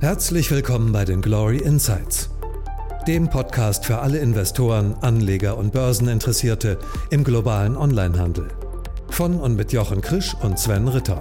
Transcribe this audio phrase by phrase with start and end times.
[0.00, 2.30] Herzlich willkommen bei den Glory Insights,
[3.08, 6.78] dem Podcast für alle Investoren, Anleger und Börseninteressierte
[7.10, 8.46] im globalen Onlinehandel.
[9.10, 11.20] Von und mit Jochen Krisch und Sven Ritter.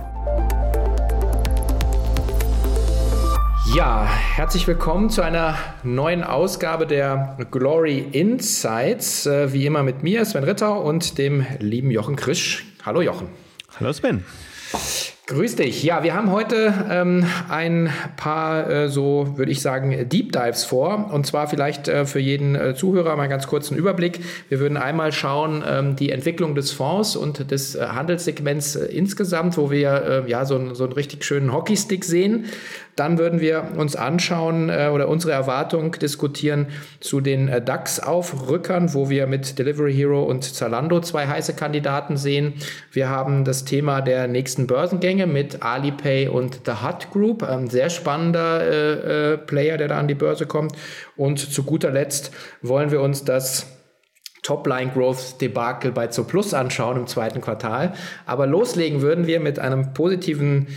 [3.75, 9.25] Ja, herzlich willkommen zu einer neuen Ausgabe der Glory Insights.
[9.25, 12.63] Äh, wie immer mit mir, Sven Ritter und dem lieben Jochen Krisch.
[12.85, 13.27] Hallo Jochen.
[13.79, 14.23] Hallo Sven.
[15.29, 15.83] Grüß dich.
[15.83, 21.09] Ja, wir haben heute ähm, ein paar, äh, so würde ich sagen, Deep Dives vor.
[21.11, 24.21] Und zwar vielleicht äh, für jeden äh, Zuhörer mal ganz kurzen Überblick.
[24.47, 29.57] Wir würden einmal schauen, ähm, die Entwicklung des Fonds und des äh, Handelssegments äh, insgesamt,
[29.57, 32.45] wo wir äh, ja so, so einen richtig schönen Hockeystick sehen.
[32.97, 36.67] Dann würden wir uns anschauen äh, oder unsere Erwartung diskutieren
[36.99, 42.55] zu den äh, DAX-Aufrückern, wo wir mit Delivery Hero und Zalando zwei heiße Kandidaten sehen.
[42.91, 47.91] Wir haben das Thema der nächsten Börsengänge mit Alipay und The Hut Group, ein sehr
[47.91, 50.73] spannender äh, äh, Player, der da an die Börse kommt.
[51.15, 52.31] Und zu guter Letzt
[52.63, 53.67] wollen wir uns das
[54.41, 57.93] Topline Growth Debakel bei Zoplus anschauen im zweiten Quartal.
[58.25, 60.67] Aber loslegen würden wir mit einem positiven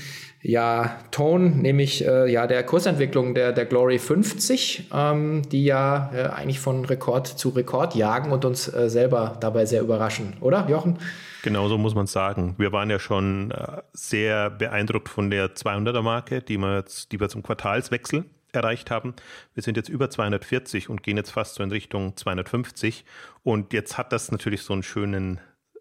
[0.42, 6.22] ja, Tone, nämlich äh, ja der Kursentwicklung der, der Glory 50, ähm, die ja äh,
[6.28, 10.98] eigentlich von Rekord zu Rekord jagen und uns äh, selber dabei sehr überraschen, oder Jochen?
[11.42, 12.54] Genau so muss man sagen.
[12.58, 17.20] Wir waren ja schon äh, sehr beeindruckt von der 200er Marke, die wir, jetzt, die
[17.20, 19.14] wir zum Quartalswechsel erreicht haben.
[19.54, 23.04] Wir sind jetzt über 240 und gehen jetzt fast so in Richtung 250.
[23.42, 25.40] Und jetzt hat das natürlich so einen schönen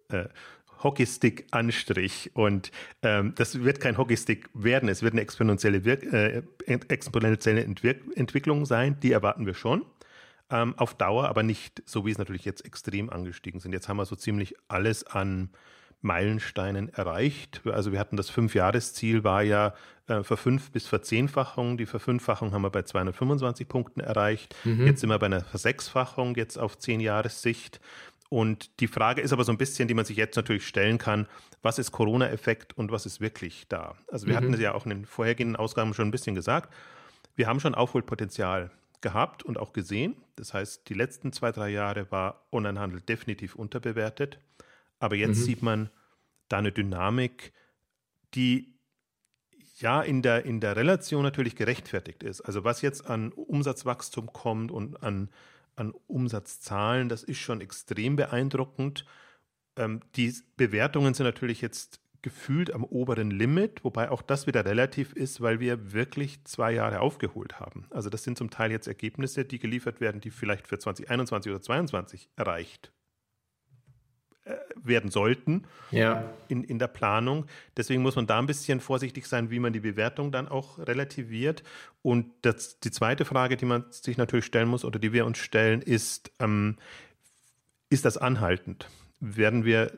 [0.10, 0.26] äh,
[0.84, 2.32] Hockeystick-Anstrich.
[2.34, 4.90] Und ähm, das wird kein Hockeystick werden.
[4.90, 9.00] Es wird eine exponentielle, Wirk äh, exponentielle Entwirk Entwicklung sein.
[9.02, 9.86] Die erwarten wir schon.
[10.52, 13.72] Ähm, auf Dauer, aber nicht so, wie es natürlich jetzt extrem angestiegen sind.
[13.72, 15.50] Jetzt haben wir so ziemlich alles an
[16.02, 17.62] Meilensteinen erreicht.
[17.66, 19.74] Also wir hatten das Fünfjahresziel war ja
[20.08, 21.78] äh, Verfünf- bis Verzehnfachung.
[21.78, 24.56] Die Verfünffachung haben wir bei 225 Punkten erreicht.
[24.64, 24.86] Mhm.
[24.86, 27.82] Jetzt sind wir bei einer Versechsfachung, jetzt auf zehn Jahressicht.
[28.30, 31.28] Und die Frage ist aber so ein bisschen, die man sich jetzt natürlich stellen kann,
[31.64, 33.96] was ist Corona-Effekt und was ist wirklich da?
[34.08, 34.38] Also wir mhm.
[34.38, 36.72] hatten es ja auch in den vorhergehenden Ausgaben schon ein bisschen gesagt.
[37.36, 40.16] Wir haben schon Aufholpotenzial gehabt und auch gesehen.
[40.36, 44.40] Das heißt, die letzten zwei, drei Jahre war Onlinehandel definitiv unterbewertet.
[45.00, 45.44] Aber jetzt mhm.
[45.44, 45.90] sieht man
[46.50, 47.54] da eine Dynamik,
[48.36, 48.76] die
[49.78, 52.42] ja in der, in der Relation natürlich gerechtfertigt ist.
[52.42, 55.30] Also was jetzt an Umsatzwachstum kommt und an
[55.80, 59.06] an Umsatzzahlen, das ist schon extrem beeindruckend.
[59.78, 65.14] Ähm, die Bewertungen sind natürlich jetzt gefühlt am oberen Limit, wobei auch das wieder relativ
[65.14, 67.88] ist, weil wir wirklich zwei Jahre aufgeholt haben.
[67.92, 71.62] Also das sind zum Teil jetzt Ergebnisse, die geliefert werden, die vielleicht für 2021 oder
[71.62, 72.92] 2022 erreicht
[74.76, 76.24] werden sollten ja.
[76.48, 77.46] in, in der Planung.
[77.78, 81.64] Deswegen muss man da ein bisschen vorsichtig sein, wie man die Bewertung dann auch relativiert.
[82.02, 85.38] Und das, die zweite Frage, die man sich natürlich stellen muss oder die wir uns
[85.38, 86.78] stellen, ist, ähm,
[87.90, 88.88] ist das anhaltend?
[89.20, 89.92] Werden wir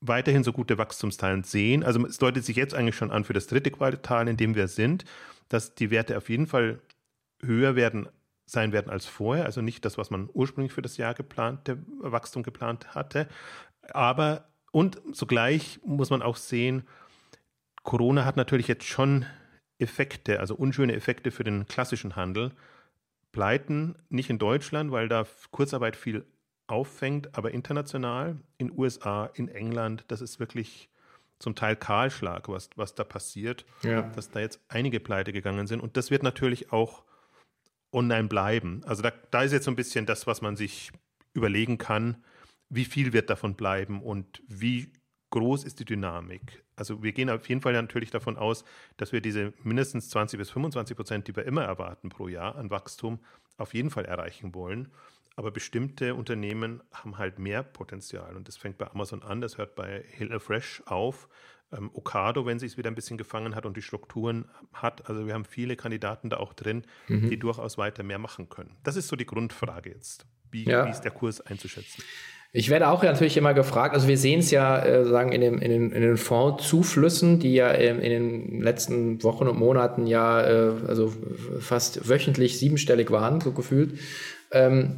[0.00, 1.82] weiterhin so gute Wachstumsteilen sehen?
[1.82, 4.68] Also es deutet sich jetzt eigentlich schon an für das dritte Quartal, in dem wir
[4.68, 5.04] sind,
[5.48, 6.80] dass die Werte auf jeden Fall
[7.42, 8.08] höher werden
[8.46, 12.42] sein werden als vorher, also nicht das, was man ursprünglich für das Jahr geplante Wachstum
[12.42, 13.28] geplant hatte.
[13.92, 16.86] Aber und zugleich muss man auch sehen,
[17.82, 19.26] Corona hat natürlich jetzt schon
[19.78, 22.52] Effekte, also unschöne Effekte für den klassischen Handel.
[23.32, 26.26] Pleiten nicht in Deutschland, weil da Kurzarbeit viel
[26.66, 30.88] auffängt, aber international, in USA, in England, das ist wirklich
[31.38, 34.02] zum Teil Kahlschlag, was, was da passiert, ja.
[34.02, 35.80] dass da jetzt einige Pleite gegangen sind.
[35.80, 37.05] Und das wird natürlich auch
[37.96, 38.82] online bleiben.
[38.84, 40.92] Also da, da ist jetzt so ein bisschen das, was man sich
[41.32, 42.22] überlegen kann,
[42.68, 44.92] wie viel wird davon bleiben und wie
[45.30, 46.62] groß ist die Dynamik.
[46.76, 48.64] Also wir gehen auf jeden Fall natürlich davon aus,
[48.96, 52.70] dass wir diese mindestens 20 bis 25 Prozent, die wir immer erwarten pro Jahr an
[52.70, 53.18] Wachstum,
[53.56, 54.88] auf jeden Fall erreichen wollen.
[55.34, 58.36] Aber bestimmte Unternehmen haben halt mehr Potenzial.
[58.36, 61.28] Und das fängt bei Amazon an, das hört bei HelloFresh auf
[61.72, 65.08] ähm, Okado, wenn sie es wieder ein bisschen gefangen hat und die Strukturen hat.
[65.08, 67.28] Also wir haben viele Kandidaten da auch drin, mhm.
[67.28, 68.76] die durchaus weiter mehr machen können.
[68.82, 70.26] Das ist so die Grundfrage jetzt.
[70.50, 70.86] Wie, ja.
[70.86, 72.02] wie ist der Kurs einzuschätzen?
[72.52, 75.58] Ich werde auch natürlich immer gefragt, also wir sehen es ja äh, sagen in, dem,
[75.58, 80.40] in, den, in den Fondszuflüssen, die ja ähm, in den letzten Wochen und Monaten ja
[80.42, 81.12] äh, also
[81.58, 83.98] fast wöchentlich siebenstellig waren, so gefühlt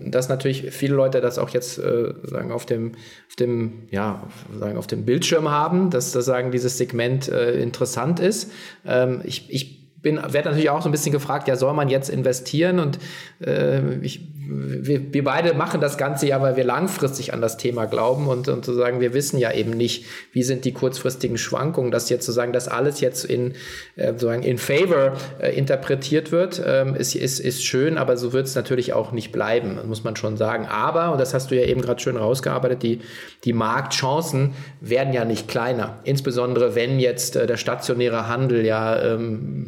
[0.05, 2.93] dass natürlich viele Leute das auch jetzt äh, sagen auf dem,
[3.29, 4.23] auf dem, ja,
[4.59, 8.51] sagen auf dem Bildschirm haben, dass das sagen dieses Segment äh, interessant ist.
[8.87, 12.09] Ähm, ich, ich bin, werde natürlich auch so ein bisschen gefragt, ja, soll man jetzt
[12.09, 12.79] investieren?
[12.79, 12.99] Und
[13.45, 17.87] äh, ich, wir, wir beide machen das Ganze ja, weil wir langfristig an das Thema
[17.87, 21.91] glauben und, und zu sagen, wir wissen ja eben nicht, wie sind die kurzfristigen Schwankungen,
[21.91, 23.55] dass jetzt zu sagen, dass alles jetzt in,
[23.97, 28.47] äh, sozusagen in favor äh, interpretiert wird, ähm, ist, ist, ist schön, aber so wird
[28.47, 30.67] es natürlich auch nicht bleiben, muss man schon sagen.
[30.67, 33.01] Aber, und das hast du ja eben gerade schön rausgearbeitet, die,
[33.45, 35.99] die Marktchancen werden ja nicht kleiner.
[36.05, 39.67] Insbesondere wenn jetzt äh, der stationäre Handel ja ähm,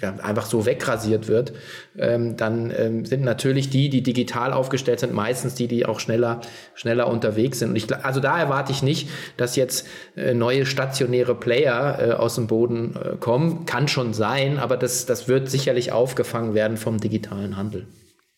[0.00, 1.52] ja, einfach so wegrasiert wird,
[1.98, 6.40] ähm, dann ähm, sind natürlich die, die digital aufgestellt sind, meistens die, die auch schneller,
[6.74, 7.70] schneller unterwegs sind.
[7.70, 12.34] Und ich, also da erwarte ich nicht, dass jetzt äh, neue stationäre Player äh, aus
[12.34, 13.66] dem Boden äh, kommen.
[13.66, 17.86] Kann schon sein, aber das, das wird sicherlich aufgefangen werden vom digitalen Handel.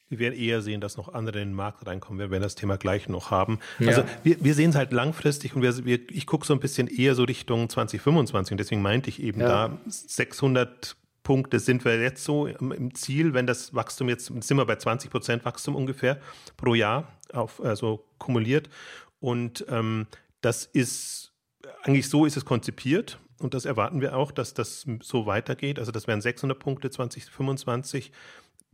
[0.08, 2.76] Wir werden eher sehen, dass noch andere in den Markt reinkommen, wenn wir das Thema
[2.76, 3.58] gleich noch haben.
[3.80, 3.88] Ja.
[3.88, 6.86] Also wir, wir sehen es halt langfristig und wir, wir, ich gucke so ein bisschen
[6.86, 9.68] eher so Richtung 2025 und deswegen meinte ich eben ja.
[9.68, 10.96] da 600
[11.26, 15.10] Punkte sind wir jetzt so im Ziel, wenn das Wachstum jetzt, sind wir bei 20
[15.10, 16.20] Prozent Wachstum ungefähr
[16.56, 18.70] pro Jahr, auf, also kumuliert.
[19.18, 20.06] Und ähm,
[20.40, 21.32] das ist,
[21.82, 23.18] eigentlich so ist es konzipiert.
[23.40, 25.80] Und das erwarten wir auch, dass das so weitergeht.
[25.80, 28.12] Also das wären 600 Punkte 2025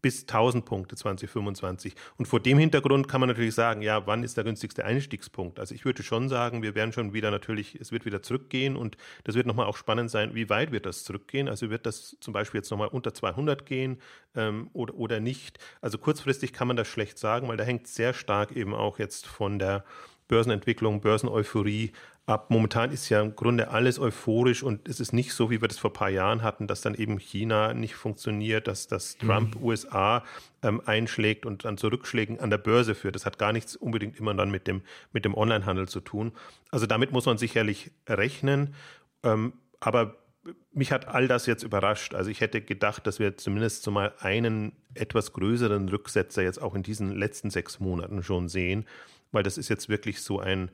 [0.03, 1.95] bis 1000 Punkte 2025.
[2.19, 5.59] Und vor dem Hintergrund kann man natürlich sagen, ja, wann ist der günstigste Einstiegspunkt?
[5.59, 8.97] Also ich würde schon sagen, wir werden schon wieder natürlich, es wird wieder zurückgehen und
[9.25, 11.49] das wird nochmal auch spannend sein, wie weit wird das zurückgehen?
[11.49, 13.99] Also wird das zum Beispiel jetzt nochmal unter 200 gehen
[14.35, 15.59] ähm, oder, oder nicht?
[15.81, 19.27] Also kurzfristig kann man das schlecht sagen, weil da hängt sehr stark eben auch jetzt
[19.27, 19.85] von der
[20.29, 21.93] Börsenentwicklung, Börseneuphorie
[22.27, 22.51] ab.
[22.51, 25.79] Momentan ist ja im Grunde alles euphorisch und es ist nicht so, wie wir das
[25.79, 29.65] vor ein paar Jahren hatten, dass dann eben China nicht funktioniert, dass das Trump mhm.
[29.65, 30.25] USA
[30.63, 33.15] ähm, einschlägt und dann zu Rückschlägen an der Börse führt.
[33.15, 34.83] Das hat gar nichts unbedingt immer dann mit dem,
[35.13, 36.33] mit dem Onlinehandel zu tun.
[36.71, 38.75] Also damit muss man sicherlich rechnen.
[39.25, 40.17] Ähm, aber
[40.73, 42.15] mich hat all das jetzt überrascht.
[42.15, 46.83] Also ich hätte gedacht, dass wir zumindest mal einen etwas größeren Rücksetzer jetzt auch in
[46.83, 48.87] diesen letzten sechs Monaten schon sehen,
[49.31, 50.71] weil das ist jetzt wirklich so ein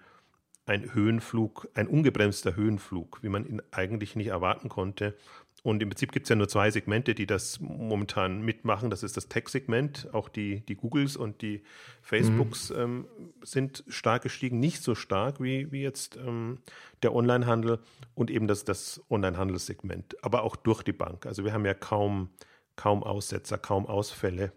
[0.69, 5.15] ein Höhenflug, ein ungebremster Höhenflug, wie man ihn eigentlich nicht erwarten konnte.
[5.63, 8.91] Und im Prinzip gibt es ja nur zwei Segmente, die das momentan mitmachen.
[8.91, 10.09] Das ist das Tech-Segment.
[10.13, 11.63] Auch die, die Googles und die
[12.01, 12.77] Facebooks mhm.
[12.79, 13.07] ähm,
[13.43, 14.61] sind stark gestiegen.
[14.61, 16.59] Nicht so stark wie, wie jetzt ähm,
[17.03, 17.81] der Onlinehandel
[18.15, 20.23] und eben das, das Onlinehandelssegment.
[20.23, 21.27] Aber auch durch die Bank.
[21.27, 22.31] Also wir haben ja kaum,
[22.77, 24.53] kaum Aussetzer, kaum Ausfälle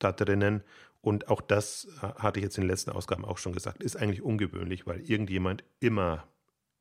[0.00, 0.62] da drinnen.
[1.02, 4.22] Und auch das hatte ich jetzt in den letzten Ausgaben auch schon gesagt, ist eigentlich
[4.22, 6.24] ungewöhnlich, weil irgendjemand immer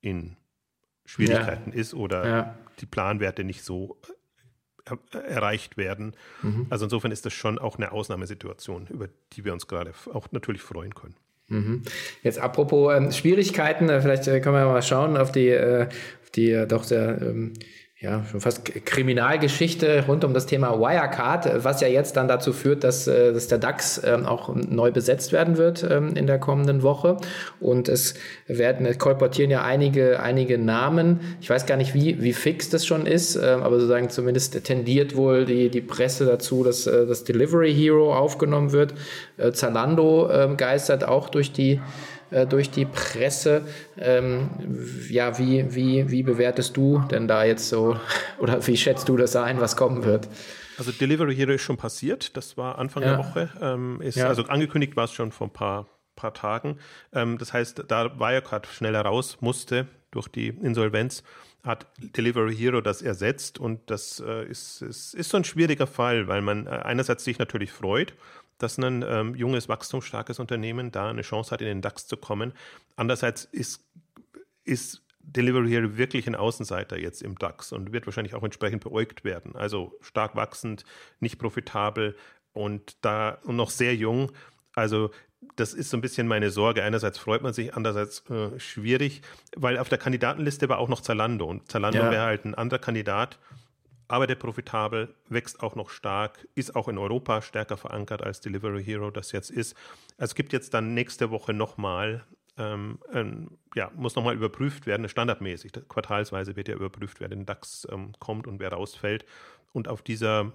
[0.01, 0.35] in
[1.05, 1.77] Schwierigkeiten ja.
[1.77, 2.57] ist oder ja.
[2.79, 3.97] die Planwerte nicht so
[4.85, 6.15] äh, erreicht werden.
[6.41, 6.67] Mhm.
[6.69, 10.61] Also insofern ist das schon auch eine Ausnahmesituation, über die wir uns gerade auch natürlich
[10.61, 11.15] freuen können.
[11.47, 11.83] Mhm.
[12.21, 15.87] Jetzt apropos ähm, Schwierigkeiten, äh, vielleicht äh, können wir mal schauen auf die, äh,
[16.23, 17.53] auf die äh, doch sehr ähm,
[18.01, 22.85] ja, schon fast Kriminalgeschichte rund um das Thema Wirecard, was ja jetzt dann dazu führt,
[22.85, 26.81] dass, äh, dass der DAX ähm, auch neu besetzt werden wird ähm, in der kommenden
[26.81, 27.17] Woche.
[27.59, 28.13] Und es
[28.47, 31.19] werden, es kolportieren ja einige, einige Namen.
[31.41, 35.17] Ich weiß gar nicht, wie, wie fix das schon ist, ähm, aber sozusagen zumindest tendiert
[35.17, 38.93] wohl die, die Presse dazu, dass äh, das Delivery Hero aufgenommen wird.
[39.35, 41.81] Äh, Zalando geistert auch durch die
[42.31, 43.63] äh, durch die Presse.
[43.97, 44.49] Ähm,
[45.09, 47.99] ja, wie, wie, wie bewertest du denn da jetzt so
[48.39, 50.27] oder wie schätzt du das ein, was kommen wird?
[50.77, 53.09] Also Delivery Hero ist schon passiert, das war Anfang ja.
[53.09, 53.49] der Woche.
[53.61, 54.27] Ähm, ist, ja.
[54.27, 56.77] Also angekündigt war es schon vor ein paar, paar Tagen.
[57.13, 61.23] Ähm, das heißt, da Wirecard schneller raus musste durch die Insolvenz,
[61.63, 66.27] hat Delivery Hero das ersetzt und das äh, ist, ist, ist so ein schwieriger Fall,
[66.27, 68.13] weil man äh, einerseits sich natürlich freut,
[68.59, 72.53] dass ein ähm, junges, wachstumsstarkes Unternehmen da eine Chance hat, in den DAX zu kommen.
[72.95, 73.83] Andererseits ist,
[74.63, 79.23] ist Delivery Hero wirklich ein Außenseiter jetzt im DAX und wird wahrscheinlich auch entsprechend beäugt
[79.23, 79.55] werden.
[79.55, 80.85] Also stark wachsend,
[81.19, 82.15] nicht profitabel
[82.53, 84.31] und da und noch sehr jung.
[84.75, 85.11] Also
[85.55, 86.83] das ist so ein bisschen meine Sorge.
[86.83, 89.21] Einerseits freut man sich, andererseits äh, schwierig,
[89.55, 92.11] weil auf der Kandidatenliste war auch noch Zalando und Zalando ja.
[92.11, 93.39] wäre halt ein anderer Kandidat
[94.09, 99.11] arbeitet profitabel, wächst auch noch stark, ist auch in Europa stärker verankert als Delivery Hero
[99.11, 99.75] das jetzt ist.
[100.17, 102.25] Es gibt jetzt dann nächste Woche nochmal,
[102.57, 107.87] ähm, ähm, ja, muss nochmal überprüft werden, standardmäßig, quartalsweise wird ja überprüft, wer den DAX
[107.91, 109.25] ähm, kommt und wer rausfällt.
[109.73, 110.51] Und auf dieser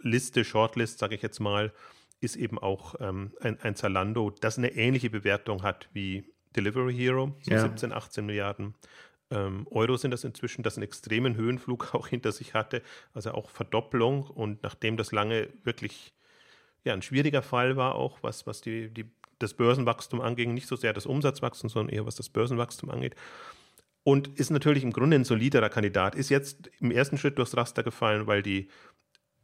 [0.00, 1.72] Liste, Shortlist, sage ich jetzt mal,
[2.20, 7.34] ist eben auch ähm, ein, ein Zalando, das eine ähnliche Bewertung hat wie Delivery Hero,
[7.40, 7.60] so ja.
[7.60, 8.74] 17, 18 Milliarden
[9.30, 12.82] ähm, Euro sind das inzwischen, das einen extremen Höhenflug auch hinter sich hatte,
[13.14, 14.24] also auch Verdopplung.
[14.24, 16.14] Und nachdem das lange wirklich
[16.84, 20.76] ja, ein schwieriger Fall war, auch was, was die, die, das Börsenwachstum anging, nicht so
[20.76, 23.16] sehr das Umsatzwachstum, sondern eher was das Börsenwachstum angeht,
[24.04, 26.14] und ist natürlich im Grunde ein soliderer Kandidat.
[26.14, 28.68] Ist jetzt im ersten Schritt durchs Raster gefallen, weil die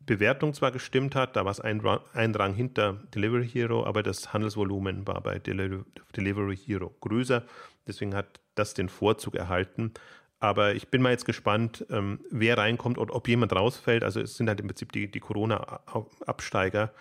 [0.07, 1.83] Bewertung zwar gestimmt hat, da war es ein,
[2.15, 5.81] ein, Rang hinter Delivery Hero, aber das Handelsvolumen war bei Deli
[6.17, 7.45] Delivery Hero größer.
[7.87, 9.93] Deswegen hat das den Vorzug erhalten.
[10.41, 14.03] Aber ich bin mal jetzt gespannt, ähm, wer reinkommt und ob jemand rausfällt.
[14.03, 16.93] Also es sind halt im Prinzip die, die Corona-Absteiger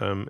[0.00, 0.28] ähm,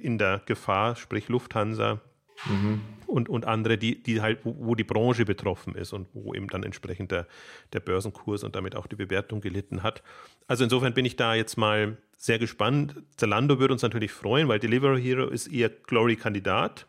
[0.00, 2.00] in der Gefahr, sprich Lufthansa,
[2.46, 2.80] Mhm.
[3.06, 6.48] Und, und andere, die, die halt, wo, wo, die Branche betroffen ist und wo eben
[6.48, 7.26] dann entsprechend der,
[7.72, 10.02] der Börsenkurs und damit auch die Bewertung gelitten hat.
[10.46, 12.96] Also insofern bin ich da jetzt mal sehr gespannt.
[13.16, 16.86] Zalando würde uns natürlich freuen, weil Delivery Hero ist ihr Glory-Kandidat.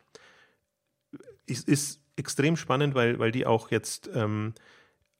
[1.46, 4.54] Ist, ist extrem spannend, weil, weil die auch jetzt ähm,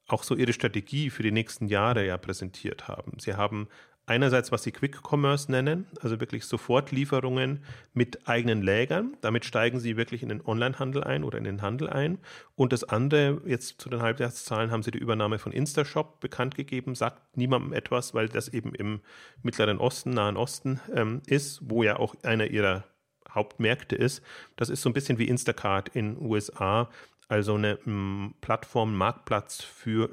[0.06, 3.18] auch so ihre Strategie für die nächsten Jahre ja präsentiert haben.
[3.18, 3.68] Sie haben
[4.10, 7.64] einerseits, was sie Quick Commerce nennen, also wirklich Sofortlieferungen
[7.94, 9.16] mit eigenen Lägern.
[9.20, 12.18] Damit steigen sie wirklich in den Onlinehandel ein oder in den Handel ein.
[12.56, 16.96] Und das andere, jetzt zu den Halbjahreszahlen, haben sie die Übernahme von Instashop bekannt gegeben,
[16.96, 19.00] sagt niemandem etwas, weil das eben im
[19.42, 22.82] Mittleren Osten, Nahen Osten ähm, ist, wo ja auch einer ihrer
[23.30, 24.22] Hauptmärkte ist.
[24.56, 26.90] Das ist so ein bisschen wie Instacart in USA,
[27.28, 30.10] also eine m, Plattform, Marktplatz für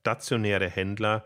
[0.00, 1.24] stationäre Händler,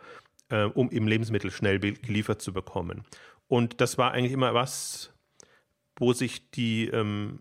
[0.51, 3.05] äh, um im Lebensmittel schnell geliefert zu bekommen.
[3.49, 5.13] Und das war eigentlich immer was,
[5.97, 7.41] wo sich die ähm,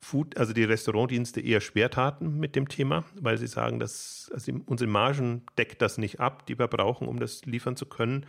[0.00, 4.52] Food, also die Restaurantdienste eher schwer taten mit dem Thema, weil sie sagen, dass also
[4.66, 8.26] unsere Margen deckt das nicht ab, die wir brauchen, um das liefern zu können.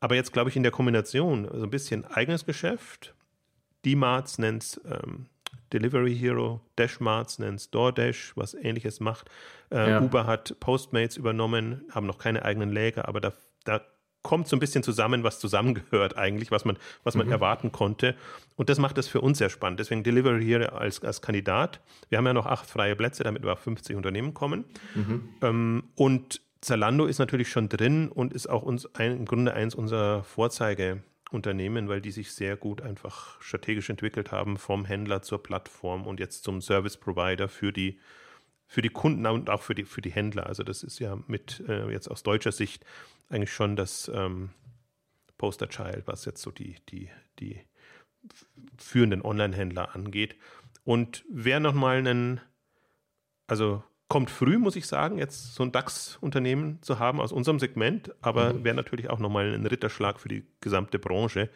[0.00, 3.14] Aber jetzt glaube ich in der Kombination, also ein bisschen eigenes Geschäft,
[3.84, 5.26] D-Marts nennt es ähm,
[5.72, 9.30] Delivery Hero, Dashmarts nennt es DoorDash, was ähnliches macht.
[9.70, 10.00] Äh, ja.
[10.00, 13.32] Uber hat Postmates übernommen, haben noch keine eigenen Läger, aber da,
[13.64, 13.80] da
[14.22, 17.32] kommt so ein bisschen zusammen, was zusammengehört eigentlich, was man, was man mhm.
[17.32, 18.16] erwarten konnte.
[18.56, 19.78] Und das macht es für uns sehr spannend.
[19.78, 21.80] Deswegen Delivery Hero als, als Kandidat.
[22.08, 24.64] Wir haben ja noch acht freie Plätze, damit wir auf 50 Unternehmen kommen.
[24.94, 25.28] Mhm.
[25.42, 29.74] Ähm, und Zalando ist natürlich schon drin und ist auch uns ein, im Grunde eins
[29.74, 31.02] unserer Vorzeige.
[31.30, 36.20] Unternehmen, weil die sich sehr gut einfach strategisch entwickelt haben, vom Händler zur Plattform und
[36.20, 37.98] jetzt zum Service Provider für die,
[38.66, 40.46] für die Kunden und auch für die, für die Händler.
[40.46, 42.84] Also das ist ja mit äh, jetzt aus deutscher Sicht
[43.28, 44.50] eigentlich schon das ähm,
[45.38, 47.60] Poster Child, was jetzt so die, die, die
[48.78, 50.36] führenden Online-Händler angeht.
[50.84, 52.40] Und wer nochmal einen,
[53.46, 53.82] also
[54.14, 58.52] kommt früh, muss ich sagen, jetzt so ein DAX-Unternehmen zu haben aus unserem Segment, aber
[58.52, 58.62] mhm.
[58.62, 61.50] wäre natürlich auch nochmal ein Ritterschlag für die gesamte Branche.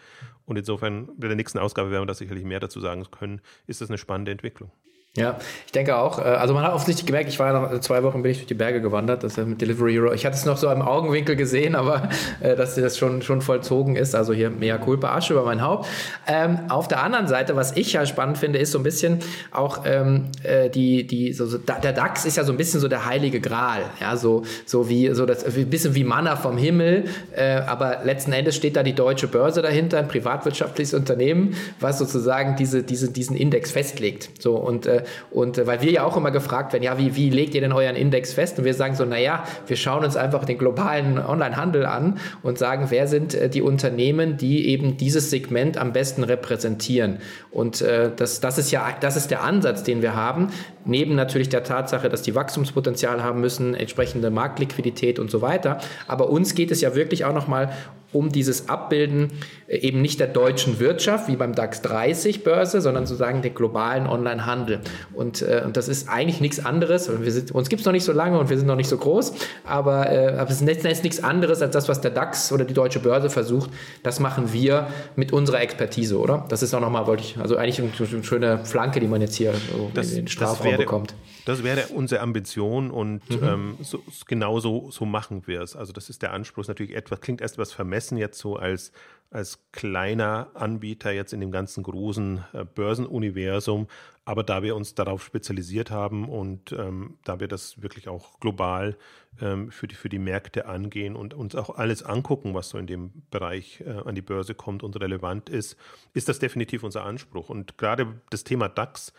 [0.44, 3.80] Und insofern, bei der nächsten Ausgabe werden wir da sicherlich mehr dazu sagen können, ist
[3.80, 4.72] das eine spannende Entwicklung.
[5.18, 6.18] Ja, ich denke auch.
[6.18, 8.54] Äh, also man hat offensichtlich gemerkt, ich war noch zwei Wochen bin ich durch die
[8.54, 10.12] Berge gewandert, das ja mit Delivery Hero.
[10.12, 12.08] Ich hatte es noch so im Augenwinkel gesehen, aber
[12.40, 14.14] äh, dass das schon, schon vollzogen ist.
[14.14, 15.87] Also hier mehr Culpa Asche über mein Haupt.
[16.26, 19.18] Ähm, auf der anderen Seite, was ich ja spannend finde, ist so ein bisschen
[19.50, 22.88] auch ähm, äh, die, die, so, so, der DAX ist ja so ein bisschen so
[22.88, 23.82] der heilige Gral.
[24.00, 27.04] Ja, so, so wie, so das, ein bisschen wie Manna vom Himmel.
[27.34, 32.56] Äh, aber letzten Endes steht da die deutsche Börse dahinter, ein privatwirtschaftliches Unternehmen, was sozusagen
[32.56, 34.30] diese, diese, diesen Index festlegt.
[34.40, 37.30] So und äh, und äh, weil wir ja auch immer gefragt werden, ja, wie, wie
[37.30, 38.58] legt ihr denn euren Index fest?
[38.58, 42.86] Und wir sagen so, naja, wir schauen uns einfach den globalen Onlinehandel an und sagen,
[42.88, 47.18] wer sind äh, die Unternehmen, die eben dieses Segment am besten repräsentieren.
[47.50, 50.48] Und äh, das, das ist ja, das ist der Ansatz, den wir haben,
[50.84, 55.78] neben natürlich der Tatsache, dass die Wachstumspotenzial haben müssen, entsprechende Marktliquidität und so weiter.
[56.06, 57.70] Aber uns geht es ja wirklich auch nochmal
[58.12, 59.32] um dieses Abbilden
[59.66, 64.06] äh, eben nicht der deutschen Wirtschaft wie beim DAX 30 Börse, sondern sozusagen den globalen
[64.06, 64.80] Onlinehandel.
[65.12, 67.10] Und, äh, und das ist eigentlich nichts anderes.
[67.20, 68.96] Wir sind, uns gibt es noch nicht so lange und wir sind noch nicht so
[68.96, 69.34] groß,
[69.64, 72.74] aber, äh, aber es ist, ist nichts anderes als das, was der DAX oder die
[72.74, 73.70] deutsche Börse versucht.
[74.02, 76.46] Das machen wir mit unserer Expertise, oder?
[76.48, 79.34] Das ist auch nochmal, wollte ich, also eigentlich eine, eine schöne Flanke, die man jetzt
[79.34, 81.14] hier so das, in den Strafraum bekommt.
[81.48, 83.42] Das wäre unsere Ambition und mhm.
[83.42, 85.76] ähm, so, genau so, so machen wir es.
[85.76, 86.68] Also das ist der Anspruch.
[86.68, 88.92] Natürlich etwas, klingt erst etwas vermessen jetzt so als
[89.30, 93.86] als kleiner Anbieter jetzt in dem ganzen großen äh, Börsenuniversum.
[94.24, 98.96] Aber da wir uns darauf spezialisiert haben und ähm, da wir das wirklich auch global
[99.40, 102.86] ähm, für, die, für die Märkte angehen und uns auch alles angucken, was so in
[102.86, 105.76] dem Bereich äh, an die Börse kommt und relevant ist,
[106.12, 107.48] ist das definitiv unser Anspruch.
[107.48, 109.12] Und gerade das Thema DAX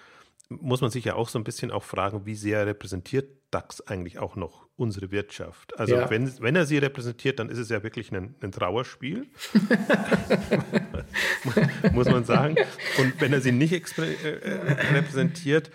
[0.49, 4.19] muss man sich ja auch so ein bisschen auch fragen, wie sehr repräsentiert DAX eigentlich
[4.19, 5.77] auch noch unsere Wirtschaft?
[5.79, 6.09] Also ja.
[6.09, 9.27] wenn, wenn er sie repräsentiert, dann ist es ja wirklich ein, ein Trauerspiel,
[11.93, 12.55] muss man sagen.
[12.97, 15.69] Und wenn er sie nicht äh, äh, repräsentiert,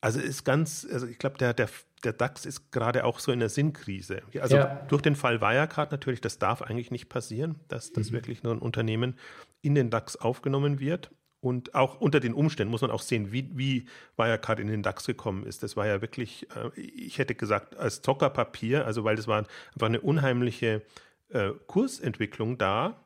[0.00, 1.68] also ist ganz, also ich glaube, der, der,
[2.04, 4.22] der DAX ist gerade auch so in der Sinnkrise.
[4.40, 4.86] Also ja.
[4.88, 8.16] durch den Fall Wirecard natürlich, das darf eigentlich nicht passieren, dass das mhm.
[8.16, 9.18] wirklich nur ein Unternehmen
[9.62, 11.10] in den DAX aufgenommen wird.
[11.40, 15.06] Und auch unter den Umständen muss man auch sehen, wie, wie Wirecard in den DAX
[15.06, 15.62] gekommen ist.
[15.62, 19.86] Das war ja wirklich, äh, ich hätte gesagt, als Zockerpapier, also weil das war einfach
[19.86, 20.82] eine unheimliche
[21.30, 22.96] äh, Kursentwicklung da.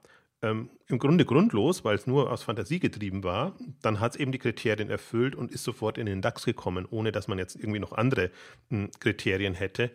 [0.41, 3.55] Ähm, Im Grunde grundlos, weil es nur aus Fantasie getrieben war.
[3.83, 7.13] Dann hat es eben die Kriterien erfüllt und ist sofort in den DAX gekommen, ohne
[7.13, 8.31] dass man jetzt irgendwie noch andere
[8.71, 9.91] hm, Kriterien hätte.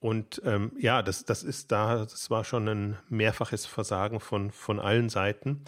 [0.00, 4.80] Und ähm, ja, das, das ist da, das war schon ein mehrfaches Versagen von, von
[4.80, 5.64] allen Seiten.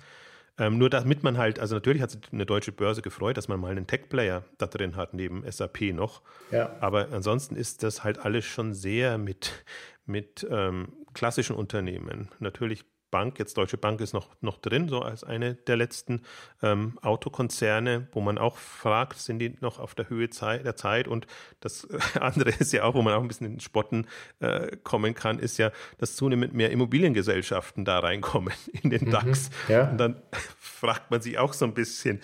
[0.59, 3.61] Ähm, nur damit man halt, also natürlich hat sich eine deutsche Börse gefreut, dass man
[3.61, 6.23] mal einen Tech-Player da drin hat, neben SAP noch.
[6.51, 6.75] Ja.
[6.81, 9.65] Aber ansonsten ist das halt alles schon sehr mit,
[10.07, 12.31] mit ähm, klassischen Unternehmen.
[12.39, 16.23] Natürlich Bank, jetzt Deutsche Bank ist noch, noch drin, so als eine der letzten
[16.63, 21.09] ähm, Autokonzerne, wo man auch fragt, sind die noch auf der Höhe Zeit, der Zeit?
[21.09, 21.27] Und
[21.61, 21.89] das
[22.21, 24.07] andere ist ja auch, wo man auch ein bisschen in Spotten
[24.41, 29.51] äh, kommen kann, ist ja, dass zunehmend mehr Immobiliengesellschaften da reinkommen in den mhm, DAX.
[29.69, 29.91] Ja.
[29.91, 30.23] Und dann
[30.59, 32.21] fragt man sich auch so ein bisschen,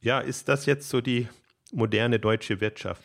[0.00, 1.28] ja, ist das jetzt so die
[1.72, 3.02] moderne deutsche Wirtschaft?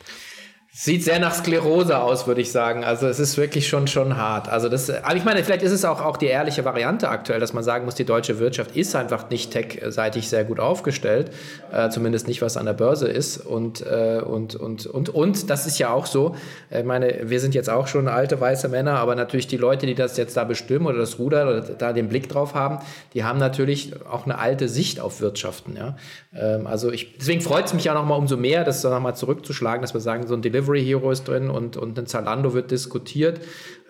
[0.79, 2.83] Sieht sehr nach Sklerose aus, würde ich sagen.
[2.83, 4.47] Also es ist wirklich schon, schon hart.
[4.47, 7.51] Also das, aber ich meine, vielleicht ist es auch, auch die ehrliche Variante aktuell, dass
[7.51, 11.31] man sagen muss, die deutsche Wirtschaft ist einfach nicht tech-seitig sehr gut aufgestellt,
[11.71, 13.37] äh, zumindest nicht, was an der Börse ist.
[13.37, 16.35] Und, äh, und, und, und, und das ist ja auch so.
[16.69, 19.95] Ich meine, wir sind jetzt auch schon alte weiße Männer, aber natürlich die Leute, die
[19.95, 23.39] das jetzt da bestimmen oder das Ruder oder da den Blick drauf haben, die haben
[23.39, 25.75] natürlich auch eine alte Sicht auf Wirtschaften.
[25.75, 25.95] Ja?
[26.35, 29.95] Ähm, also ich, deswegen freut es mich ja nochmal umso mehr, das nochmal zurückzuschlagen, dass
[29.95, 33.39] wir sagen, so ein Delivery Delivery Hero ist drin und, und ein Zalando wird diskutiert,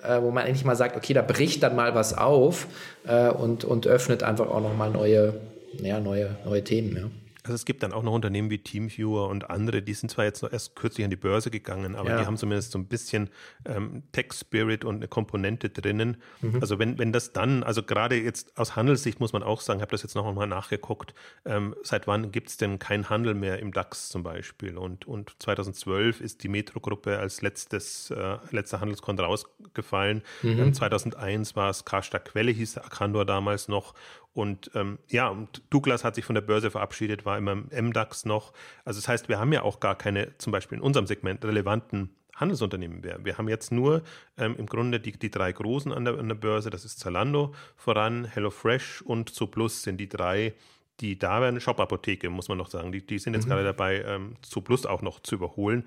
[0.04, 2.68] äh, wo man endlich mal sagt, okay, da bricht dann mal was auf
[3.08, 5.34] äh, und, und öffnet einfach auch nochmal neue,
[5.82, 6.96] ja, neue, neue Themen.
[6.96, 7.27] Ja.
[7.48, 10.44] Also es gibt dann auch noch Unternehmen wie Teamviewer und andere, die sind zwar jetzt
[10.44, 12.20] noch erst kürzlich an die Börse gegangen, aber ja.
[12.20, 13.30] die haben zumindest so ein bisschen
[13.64, 16.18] ähm, Tech Spirit und eine Komponente drinnen.
[16.42, 16.60] Mhm.
[16.60, 19.82] Also wenn, wenn das dann, also gerade jetzt aus Handelssicht muss man auch sagen, ich
[19.82, 21.14] habe das jetzt noch mal nachgeguckt,
[21.46, 24.78] ähm, seit wann gibt es denn keinen Handel mehr im DAX zum Beispiel?
[24.78, 30.22] Und, und 2012 ist die Metro-Gruppe als letztes, äh, letzter Handelskonto rausgefallen.
[30.42, 30.60] Mhm.
[30.60, 33.94] Ähm, 2001 war es Karstadt Quelle, hieß Akandor damals noch.
[34.38, 38.24] Und ähm, ja, und Douglas hat sich von der Börse verabschiedet, war immer im MDAX
[38.24, 38.54] noch.
[38.86, 42.12] Also das heißt, wir haben ja auch gar keine, zum Beispiel in unserem Segment, relevanten
[42.36, 43.18] Handelsunternehmen mehr.
[43.26, 44.04] Wir haben jetzt nur
[44.38, 47.56] ähm, im Grunde die, die drei großen an der, an der Börse, das ist Zalando
[47.76, 50.54] voran, HelloFresh und Zooplus sind die drei,
[51.00, 52.92] die da werden, Shop-Apotheke, muss man noch sagen.
[52.92, 53.50] Die, die sind jetzt mhm.
[53.50, 55.84] gerade dabei, ähm, Zooplus auch noch zu überholen.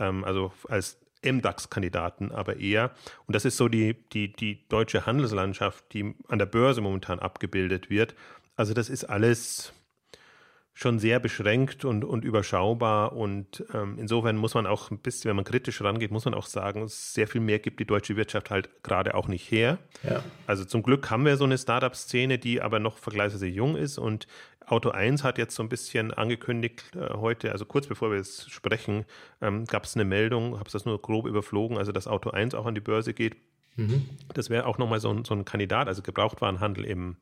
[0.00, 2.92] Ähm, also als MDAX-Kandidaten aber eher.
[3.26, 7.90] Und das ist so die, die, die deutsche Handelslandschaft, die an der Börse momentan abgebildet
[7.90, 8.14] wird.
[8.56, 9.72] Also das ist alles
[10.74, 13.12] schon sehr beschränkt und, und überschaubar.
[13.12, 16.46] Und ähm, insofern muss man auch ein bisschen, wenn man kritisch rangeht, muss man auch
[16.46, 19.78] sagen, sehr viel mehr gibt die deutsche Wirtschaft halt gerade auch nicht her.
[20.02, 20.22] Ja.
[20.46, 24.26] Also zum Glück haben wir so eine Startup-Szene, die aber noch vergleichsweise jung ist und
[24.66, 28.48] Auto 1 hat jetzt so ein bisschen angekündigt äh, heute, also kurz bevor wir es
[28.48, 29.04] sprechen,
[29.40, 32.54] ähm, gab es eine Meldung, habe es das nur grob überflogen, also dass Auto 1
[32.54, 33.36] auch an die Börse geht.
[33.76, 34.08] Mhm.
[34.34, 37.16] Das wäre auch nochmal so ein, so ein Kandidat, also Gebrauchtwarenhandel im,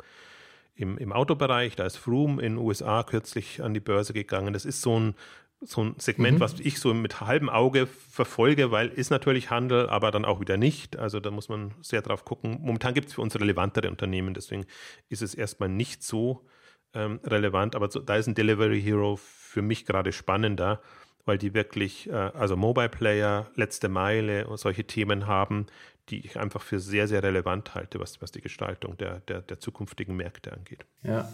[0.81, 1.77] im, im Autobereich.
[1.77, 4.53] Da ist Froome in den USA kürzlich an die Börse gegangen.
[4.53, 5.15] Das ist so ein,
[5.61, 6.41] so ein Segment, mhm.
[6.41, 10.57] was ich so mit halbem Auge verfolge, weil ist natürlich Handel, aber dann auch wieder
[10.57, 10.99] nicht.
[10.99, 12.59] Also da muss man sehr drauf gucken.
[12.63, 14.65] Momentan gibt es für uns relevantere Unternehmen, deswegen
[15.09, 16.47] ist es erstmal nicht so
[16.95, 20.81] ähm, relevant, aber so, da ist ein Delivery Hero für mich gerade spannender,
[21.25, 25.67] weil die wirklich, äh, also Mobile Player, letzte Meile und solche Themen haben,
[26.11, 29.61] die ich einfach für sehr, sehr relevant halte, was, was die Gestaltung der, der, der
[29.61, 30.85] zukünftigen Märkte angeht.
[31.03, 31.29] Ja.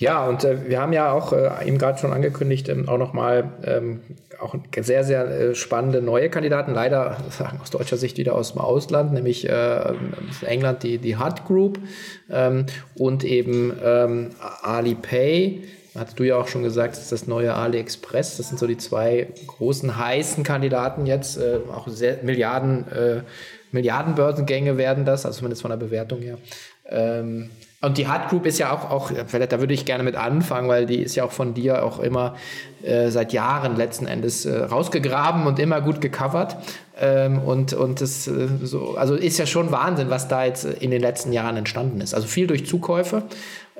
[0.00, 3.52] Ja, und äh, wir haben ja auch äh, eben gerade schon angekündigt, ähm, auch nochmal
[3.64, 4.00] ähm,
[4.40, 7.18] auch sehr, sehr äh, spannende neue Kandidaten, leider
[7.60, 9.94] aus deutscher Sicht wieder aus dem Ausland, nämlich äh,
[10.46, 11.78] England die, die Hut Group
[12.30, 12.64] ähm,
[12.96, 14.30] und eben ähm,
[14.62, 15.64] Alipay.
[15.94, 18.36] Hast du ja auch schon gesagt, das ist das neue AliExpress.
[18.36, 23.22] Das sind so die zwei großen heißen Kandidaten jetzt, äh, auch sehr Milliarden, äh,
[23.72, 26.38] Milliardenbörsengänge werden das, also zumindest von der Bewertung her.
[26.88, 27.50] Ähm,
[27.82, 30.84] und die Hard Group ist ja auch, auch, da würde ich gerne mit anfangen, weil
[30.84, 32.36] die ist ja auch von dir auch immer
[32.82, 36.56] äh, seit Jahren letzten Endes äh, rausgegraben und immer gut gecovert.
[37.00, 40.90] Ähm, und und das äh, so, also ist ja schon Wahnsinn, was da jetzt in
[40.90, 42.12] den letzten Jahren entstanden ist.
[42.12, 43.22] Also viel durch Zukäufe,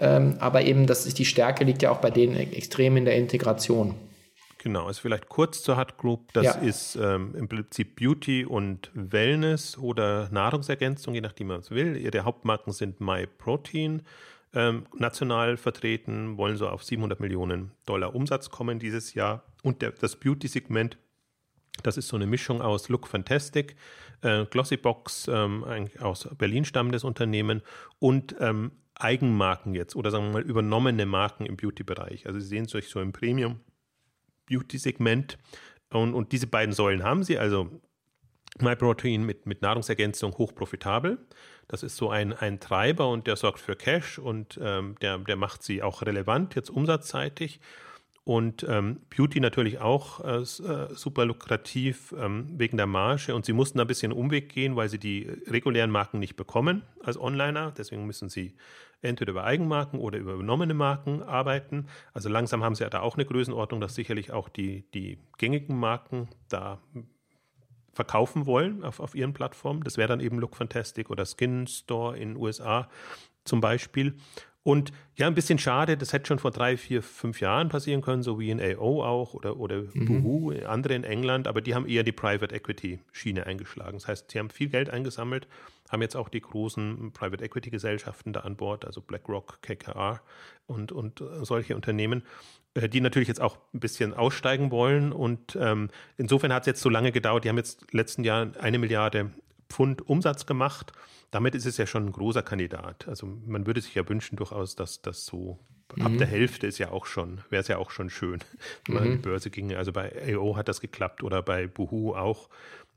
[0.01, 3.17] ähm, aber eben das ist die Stärke liegt ja auch bei denen extrem in der
[3.17, 3.95] Integration.
[4.63, 6.33] Genau, also vielleicht kurz zur Hut Group.
[6.35, 6.53] Das ja.
[6.53, 11.97] ist ähm, im Prinzip Beauty und Wellness oder Nahrungsergänzung, je nachdem man es will.
[11.97, 14.03] Ihre Hauptmarken sind MyProtein,
[14.53, 19.45] ähm, national vertreten, wollen so auf 700 Millionen Dollar Umsatz kommen dieses Jahr.
[19.63, 20.99] Und der, das Beauty-Segment,
[21.83, 23.77] das ist so eine Mischung aus Look Fantastic,
[24.21, 27.63] äh, Glossybox, ähm, aus Berlin stammendes Unternehmen
[27.99, 32.27] und ähm, Eigenmarken jetzt oder sagen wir mal übernommene Marken im Beauty-Bereich.
[32.27, 35.39] Also Sie sehen es euch so im Premium-Beauty-Segment
[35.93, 37.71] und, und diese beiden Säulen haben Sie, also
[38.59, 41.19] MyProtein mit, mit Nahrungsergänzung hochprofitabel.
[41.69, 45.37] Das ist so ein, ein Treiber und der sorgt für Cash und ähm, der, der
[45.37, 47.61] macht sie auch relevant, jetzt umsatzseitig.
[48.25, 53.35] Und ähm, Beauty natürlich auch äh, äh, super lukrativ ähm, wegen der Marge.
[53.35, 57.19] Und sie mussten ein bisschen Umweg gehen, weil sie die regulären Marken nicht bekommen als
[57.19, 57.73] Onliner.
[57.77, 58.55] Deswegen müssen sie
[59.03, 61.87] entweder über Eigenmarken oder über übernommene Marken arbeiten.
[62.13, 65.79] Also langsam haben sie ja da auch eine Größenordnung, dass sicherlich auch die, die gängigen
[65.79, 66.79] Marken da
[67.93, 69.83] verkaufen wollen auf, auf ihren Plattformen.
[69.83, 72.89] Das wäre dann eben Look Fantastic oder Skin Store in den USA
[73.45, 74.17] zum Beispiel.
[74.63, 78.23] Und ja, ein bisschen schade, das hätte schon vor drei, vier, fünf Jahren passieren können,
[78.23, 80.05] so wie in AO auch oder, oder mhm.
[80.23, 83.95] Boohoo, andere in England, aber die haben eher die Private Equity Schiene eingeschlagen.
[83.95, 85.49] Das heißt, sie haben viel Geld eingesammelt,
[85.89, 90.21] haben jetzt auch die großen Private Equity Gesellschaften da an Bord, also BlackRock, KKR
[90.67, 92.23] und, und solche Unternehmen,
[92.75, 95.13] äh, die natürlich jetzt auch ein bisschen aussteigen wollen.
[95.13, 97.45] Und ähm, insofern hat es jetzt so lange gedauert.
[97.45, 99.31] Die haben jetzt letzten Jahr eine Milliarde
[99.71, 100.93] Pfund Umsatz gemacht.
[101.31, 103.09] Damit ist es ja schon ein großer Kandidat.
[103.09, 105.59] Also man würde sich ja wünschen durchaus, dass das so
[105.97, 106.07] mhm.
[106.07, 108.41] ab der Hälfte ist ja auch schon, wäre es ja auch schon schön,
[108.87, 109.09] wenn man mhm.
[109.09, 109.23] an die mhm.
[109.23, 109.79] Börse ginge.
[109.79, 112.51] Also bei AO hat das geklappt oder bei Boohoo auch.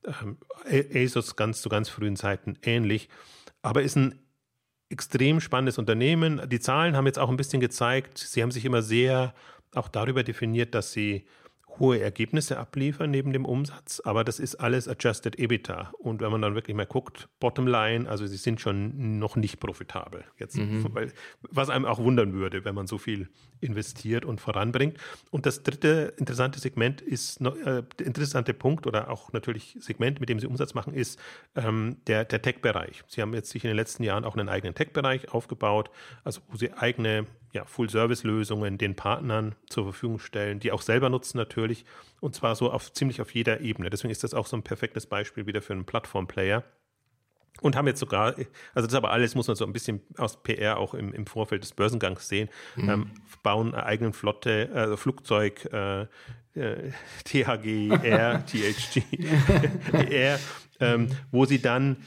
[0.06, 3.10] Ähm, ASOS ganz zu ganz frühen Zeiten ähnlich.
[3.62, 4.20] Aber ist ein
[4.90, 6.42] extrem spannendes Unternehmen.
[6.50, 9.34] Die Zahlen haben jetzt auch ein bisschen gezeigt, sie haben sich immer sehr
[9.74, 11.26] auch darüber definiert, dass sie
[11.80, 15.94] hohe Ergebnisse abliefern neben dem Umsatz, aber das ist alles Adjusted EBITDA.
[16.00, 20.24] Und wenn man dann wirklich mal guckt, Bottomline, also sie sind schon noch nicht profitabel.
[20.38, 20.86] Jetzt, mhm.
[20.94, 24.98] weil, was einem auch wundern würde, wenn man so viel investiert und voranbringt.
[25.32, 30.30] Und das dritte interessante Segment ist, äh, der interessante Punkt oder auch natürlich Segment, mit
[30.30, 31.20] dem sie Umsatz machen, ist
[31.56, 33.04] ähm, der, der Tech-Bereich.
[33.08, 35.90] Sie haben jetzt sich in den letzten Jahren auch einen eigenen Tech-Bereich aufgebaut,
[36.24, 41.38] also wo sie eigene ja, Full-Service-Lösungen den Partnern zur Verfügung stellen, die auch selber nutzen
[41.38, 41.86] natürlich
[42.20, 43.90] und zwar so auf ziemlich auf jeder Ebene.
[43.90, 46.64] Deswegen ist das auch so ein perfektes Beispiel wieder für einen Plattform-Player.
[47.62, 48.36] Und haben jetzt sogar,
[48.74, 51.62] also das aber alles muss man so ein bisschen aus PR auch im, im Vorfeld
[51.62, 52.90] des Börsengangs sehen, mhm.
[52.90, 53.12] ähm,
[53.44, 56.08] bauen eine eigene Flotte, äh, Flugzeug, äh,
[56.56, 56.92] äh,
[57.26, 59.04] THG, Air, THG,
[60.10, 60.40] Air,
[60.80, 61.98] ähm, wo sie dann,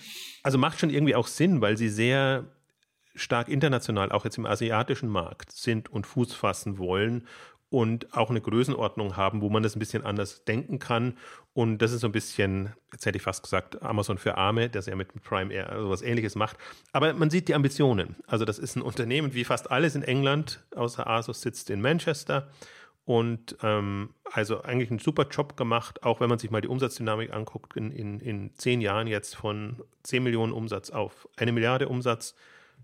[0.43, 2.45] also macht schon irgendwie auch Sinn, weil sie sehr
[3.17, 7.27] stark international, auch jetzt im asiatischen Markt sind und Fuß fassen wollen
[7.69, 11.19] und auch eine Größenordnung haben, wo man das ein bisschen anders denken kann.
[11.53, 14.87] Und das ist so ein bisschen, jetzt hätte ich fast gesagt, Amazon für Arme, das
[14.87, 16.57] ja mit Prime Air so was ähnliches macht.
[16.93, 18.17] Aber man sieht die Ambitionen.
[18.27, 22.49] Also das ist ein Unternehmen, wie fast alles in England, außer Asus sitzt in Manchester.
[23.05, 27.33] Und ähm, also eigentlich einen super Job gemacht, auch wenn man sich mal die Umsatzdynamik
[27.33, 32.35] anguckt, in, in, in zehn Jahren jetzt von 10 Millionen Umsatz auf eine Milliarde Umsatz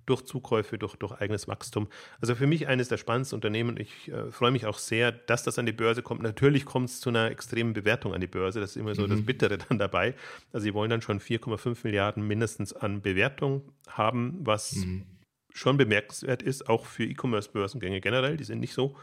[0.06, 1.88] durch Zukäufe, durch, durch eigenes Wachstum.
[2.20, 3.76] Also für mich eines der spannendsten Unternehmen.
[3.78, 6.22] Ich äh, freue mich auch sehr, dass das an die Börse kommt.
[6.22, 8.60] Natürlich kommt es zu einer extremen Bewertung an die Börse.
[8.60, 9.10] Das ist immer so mhm.
[9.10, 10.14] das Bittere dann dabei.
[10.52, 15.04] Also sie wollen dann schon 4,5 Milliarden mindestens an Bewertung haben, was mhm.
[15.52, 18.36] schon bemerkenswert ist, auch für E-Commerce-Börsengänge generell.
[18.36, 18.96] Die sind nicht so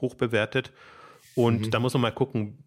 [0.00, 0.72] hoch bewertet.
[1.34, 1.70] Und mhm.
[1.70, 2.58] da muss man mal gucken,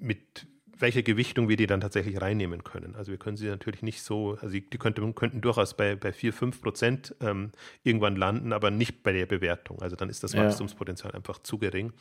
[0.00, 0.46] mit
[0.78, 2.96] welche Gewichtung wir die dann tatsächlich reinnehmen können.
[2.96, 6.32] Also wir können sie natürlich nicht so, also die könnte, könnten durchaus bei, bei 4,
[6.32, 9.80] 5 Prozent ähm, irgendwann landen, aber nicht bei der Bewertung.
[9.80, 11.16] Also dann ist das Wachstumspotenzial ja.
[11.16, 11.92] einfach zu gering.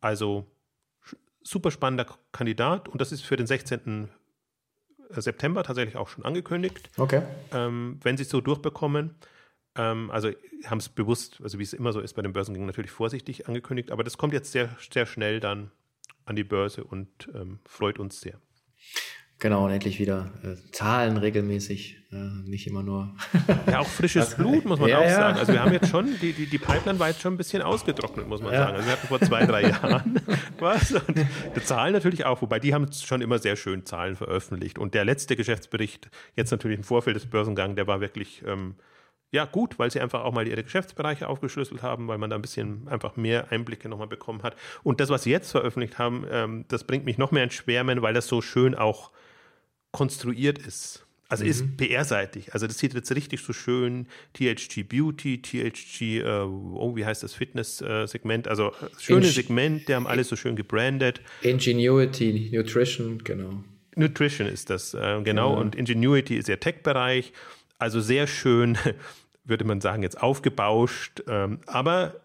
[0.00, 0.46] Also
[1.42, 4.08] super spannender Kandidat und das ist für den 16.
[5.10, 6.90] Äh, September tatsächlich auch schon angekündigt.
[6.96, 7.22] Okay.
[7.52, 9.14] Ähm, wenn sie es so durchbekommen,
[9.76, 10.30] ähm, also
[10.66, 13.92] haben es bewusst, also wie es immer so ist bei den Börsengängen, natürlich vorsichtig angekündigt,
[13.92, 15.70] aber das kommt jetzt sehr, sehr schnell dann
[16.28, 18.40] an die Börse und ähm, freut uns sehr.
[19.40, 23.14] Genau, und endlich wieder äh, Zahlen regelmäßig, äh, nicht immer nur.
[23.68, 25.14] ja, auch frisches Blut, muss man ja, auch ja.
[25.14, 25.38] sagen.
[25.38, 28.26] Also wir haben jetzt schon, die, die, die Pipeline war jetzt schon ein bisschen ausgetrocknet,
[28.26, 28.64] muss man ja.
[28.64, 28.76] sagen.
[28.76, 30.20] Also wir hatten vor zwei, drei Jahren
[30.58, 30.90] was.
[30.90, 31.16] Und
[31.54, 34.76] die Zahlen natürlich auch, wobei die haben schon immer sehr schön Zahlen veröffentlicht.
[34.76, 38.74] Und der letzte Geschäftsbericht, jetzt natürlich im Vorfeld des Börsengangs, der war wirklich ähm,
[39.30, 42.42] ja, gut, weil sie einfach auch mal ihre Geschäftsbereiche aufgeschlüsselt haben, weil man da ein
[42.42, 44.56] bisschen einfach mehr Einblicke nochmal bekommen hat.
[44.82, 48.00] Und das, was sie jetzt veröffentlicht haben, ähm, das bringt mich noch mehr ins Schwärmen,
[48.00, 49.10] weil das so schön auch
[49.92, 51.04] konstruiert ist.
[51.28, 51.50] Also mhm.
[51.50, 52.54] ist PR-seitig.
[52.54, 57.34] Also das sieht jetzt richtig so schön THG Beauty, THG, äh, oh, wie heißt das
[57.34, 58.46] Fitness-Segment?
[58.46, 61.20] Äh, also schönes Segment, die haben alles so schön gebrandet.
[61.42, 63.62] Ingenuity, Nutrition, genau.
[63.94, 65.52] Nutrition ist das, äh, genau.
[65.52, 65.60] Ja.
[65.60, 67.32] Und Ingenuity ist der Tech-Bereich.
[67.78, 68.76] Also sehr schön,
[69.44, 72.20] würde man sagen, jetzt aufgebauscht, ähm, aber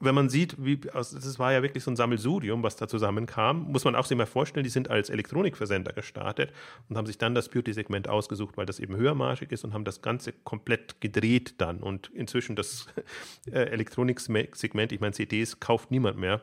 [0.00, 3.84] wenn man sieht, wie, das war ja wirklich so ein Sammelsurium, was da zusammenkam, muss
[3.84, 6.52] man auch sich mal vorstellen, die sind als Elektronikversender gestartet
[6.88, 10.00] und haben sich dann das Beauty-Segment ausgesucht, weil das eben höhermarschig ist und haben das
[10.00, 11.80] Ganze komplett gedreht dann.
[11.80, 12.86] Und inzwischen das
[13.50, 16.42] äh, Elektronik-Segment, ich meine, CDs kauft niemand mehr.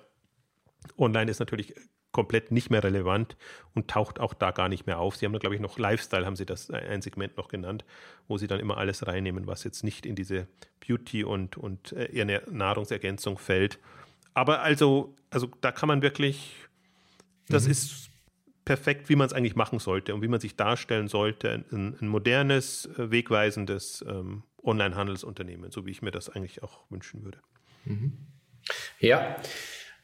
[0.97, 1.73] Online ist natürlich
[2.15, 3.35] komplett nicht mehr relevant
[3.73, 5.17] und taucht auch da gar nicht mehr auf.
[5.17, 7.83] Sie haben da, glaube ich, noch Lifestyle, haben sie das äh, ein Segment noch genannt,
[8.29, 10.47] wo sie dann immer alles reinnehmen, was jetzt nicht in diese
[10.79, 13.79] Beauty und, und äh, eher Nahrungsergänzung fällt.
[14.33, 16.55] Aber also, also da kann man wirklich,
[17.49, 17.71] das mhm.
[17.71, 18.09] ist
[18.63, 22.07] perfekt, wie man es eigentlich machen sollte und wie man sich darstellen sollte, ein, ein
[22.07, 27.39] modernes, äh, wegweisendes ähm, Online-Handelsunternehmen, so wie ich mir das eigentlich auch wünschen würde.
[27.83, 28.13] Mhm.
[28.99, 29.35] Ja,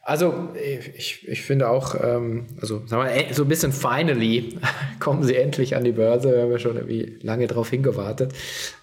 [0.03, 4.57] also ich, ich finde auch, ähm, also sagen wir, so ein bisschen finally
[4.99, 6.31] kommen sie endlich an die Börse.
[6.31, 8.33] Wir haben ja schon irgendwie lange darauf hingewartet.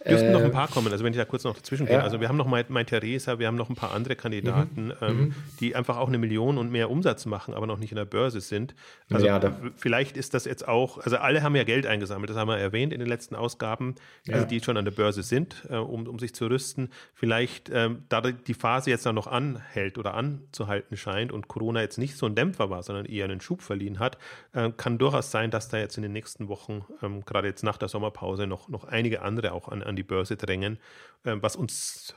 [0.08, 1.96] Dürften äh, noch ein paar kommen, also wenn ich da kurz noch dazwischen gehe.
[1.96, 2.02] Ja.
[2.02, 4.94] Also wir haben noch mein, mein Theresa, wir haben noch ein paar andere Kandidaten, mhm.
[5.00, 5.34] Ähm, mhm.
[5.58, 8.40] die einfach auch eine Million und mehr Umsatz machen, aber noch nicht in der Börse
[8.40, 8.76] sind.
[9.10, 9.40] Also ja,
[9.76, 12.92] vielleicht ist das jetzt auch, also alle haben ja Geld eingesammelt, das haben wir erwähnt
[12.92, 13.96] in den letzten Ausgaben,
[14.30, 16.90] also die schon an der Börse sind, äh, um, um sich zu rüsten.
[17.12, 21.80] Vielleicht, ähm, da die Phase jetzt dann noch anhält oder anzuhalten scheint, scheint und Corona
[21.80, 24.18] jetzt nicht so ein Dämpfer war, sondern eher einen Schub verliehen hat,
[24.52, 27.78] äh, kann durchaus sein, dass da jetzt in den nächsten Wochen, ähm, gerade jetzt nach
[27.78, 30.78] der Sommerpause, noch, noch einige andere auch an, an die Börse drängen,
[31.24, 32.14] äh, was uns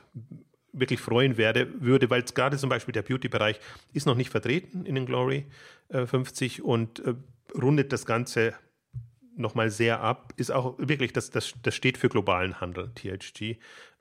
[0.74, 3.60] wirklich freuen werde, würde, weil gerade zum Beispiel der Beauty-Bereich
[3.92, 5.46] ist noch nicht vertreten in den Glory
[5.88, 7.14] äh, 50 und äh,
[7.54, 8.54] rundet das Ganze
[9.36, 13.56] nochmal sehr ab, ist auch wirklich, das, das, das steht für globalen Handel, THG.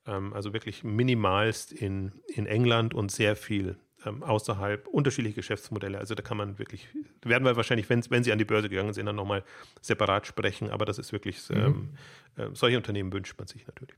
[0.06, 5.98] Ähm, also wirklich minimalst in, in England und sehr viel ähm, außerhalb, unterschiedliche Geschäftsmodelle.
[5.98, 6.88] Also da kann man wirklich,
[7.24, 9.44] werden wir wahrscheinlich, wenn, wenn sie an die Börse gegangen sind, dann nochmal
[9.82, 11.58] separat sprechen, aber das ist wirklich, mhm.
[11.58, 11.90] ähm,
[12.38, 13.96] äh, solche Unternehmen wünscht man sich natürlich.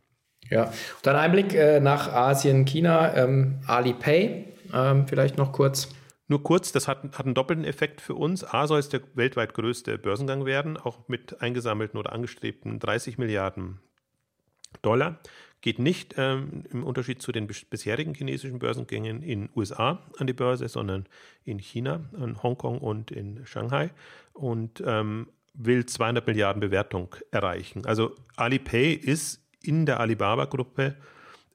[0.50, 5.90] Ja, und dann ein Blick äh, nach Asien, China, ähm, Alipay, ähm, vielleicht noch kurz.
[6.28, 8.44] Nur kurz, das hat, hat einen doppelten Effekt für uns.
[8.44, 13.80] A soll es der weltweit größte Börsengang werden, auch mit eingesammelten oder angestrebten 30 Milliarden
[14.82, 15.20] Dollar
[15.64, 20.68] geht nicht ähm, im Unterschied zu den bisherigen chinesischen Börsengängen in USA an die Börse,
[20.68, 21.06] sondern
[21.46, 23.90] in China, in Hongkong und in Shanghai
[24.34, 27.86] und ähm, will 200 Milliarden Bewertung erreichen.
[27.86, 30.96] Also Alipay ist in der Alibaba-Gruppe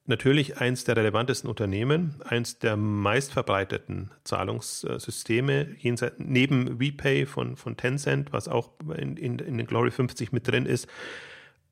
[0.06, 5.76] natürlich eins der relevantesten Unternehmen, eins der meistverbreiteten Zahlungssysteme,
[6.16, 10.64] neben WePay von, von Tencent, was auch in, in, in den Glory 50 mit drin
[10.64, 10.88] ist,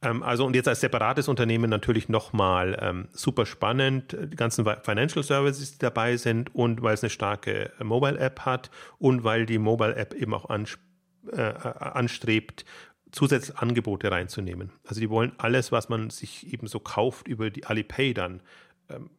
[0.01, 5.73] also und jetzt als separates Unternehmen natürlich nochmal ähm, super spannend, die ganzen Financial Services,
[5.73, 10.15] die dabei sind und weil es eine starke äh, Mobile-App hat und weil die Mobile-App
[10.15, 12.65] eben auch äh, anstrebt,
[13.11, 14.71] zusätzliche Angebote reinzunehmen.
[14.85, 18.43] Also die wollen alles, was man sich eben so kauft über die Alipay dann
[18.91, 19.11] ähm,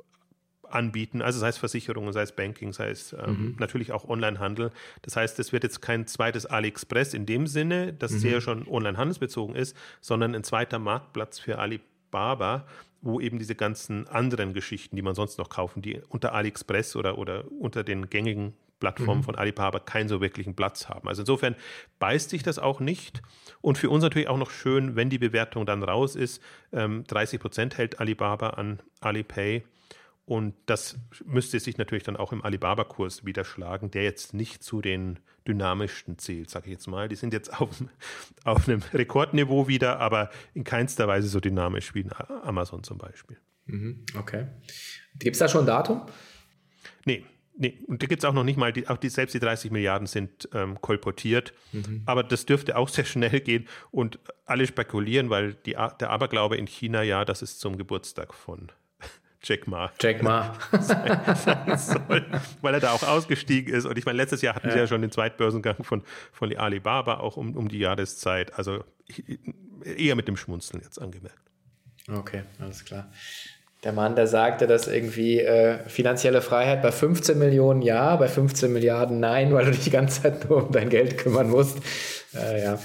[0.70, 3.56] anbieten, also sei es Versicherungen, sei es Banking, sei es ähm, mhm.
[3.60, 4.72] natürlich auch Onlinehandel.
[5.02, 8.20] Das heißt, es wird jetzt kein zweites AliExpress in dem Sinne, das mhm.
[8.20, 12.66] sehr schon online-handelsbezogen ist, sondern ein zweiter Marktplatz für Alibaba,
[13.02, 17.18] wo eben diese ganzen anderen Geschichten, die man sonst noch kaufen, die unter AliExpress oder,
[17.18, 19.26] oder unter den gängigen Plattformen mhm.
[19.26, 21.08] von Alibaba keinen so wirklichen Platz haben.
[21.08, 21.56] Also insofern
[22.00, 23.22] beißt sich das auch nicht.
[23.62, 26.42] Und für uns natürlich auch noch schön, wenn die Bewertung dann raus ist.
[26.72, 29.64] Ähm, 30 Prozent hält Alibaba an Alipay.
[30.28, 35.20] Und das müsste sich natürlich dann auch im Alibaba-Kurs widerschlagen, der jetzt nicht zu den
[35.48, 37.08] dynamischsten zählt, sage ich jetzt mal.
[37.08, 37.70] Die sind jetzt auf,
[38.44, 42.06] auf einem Rekordniveau wieder, aber in keinster Weise so dynamisch wie
[42.44, 43.38] Amazon zum Beispiel.
[43.68, 44.48] Mhm, okay.
[45.18, 46.02] Gibt es da schon ein Datum?
[47.06, 47.24] Nee,
[47.60, 49.72] Nee, und da gibt es auch noch nicht mal, die, auch die, selbst die 30
[49.72, 51.54] Milliarden sind ähm, kolportiert.
[51.72, 52.04] Mhm.
[52.06, 53.68] Aber das dürfte auch sehr schnell gehen.
[53.90, 58.72] Und alle spekulieren, weil die, der Aberglaube in China ja, das ist zum Geburtstag von
[59.48, 59.92] Jack Ma.
[60.02, 60.54] Jack Ma.
[60.80, 62.26] sein, soll,
[62.62, 63.86] weil er da auch ausgestiegen ist.
[63.86, 64.74] Und ich meine, letztes Jahr hatten ja.
[64.74, 68.54] sie ja schon den Zweitbörsengang von, von Alibaba, auch um, um die Jahreszeit.
[68.56, 68.84] Also
[69.84, 71.40] eher mit dem Schmunzeln jetzt angemerkt.
[72.12, 73.10] Okay, alles klar.
[73.84, 78.74] Der Mann, der sagte, dass irgendwie äh, finanzielle Freiheit bei 15 Millionen ja, bei 15
[78.74, 81.78] Milliarden nein, weil du dich die ganze Zeit nur um dein Geld kümmern musst.
[82.34, 82.80] Äh, ja.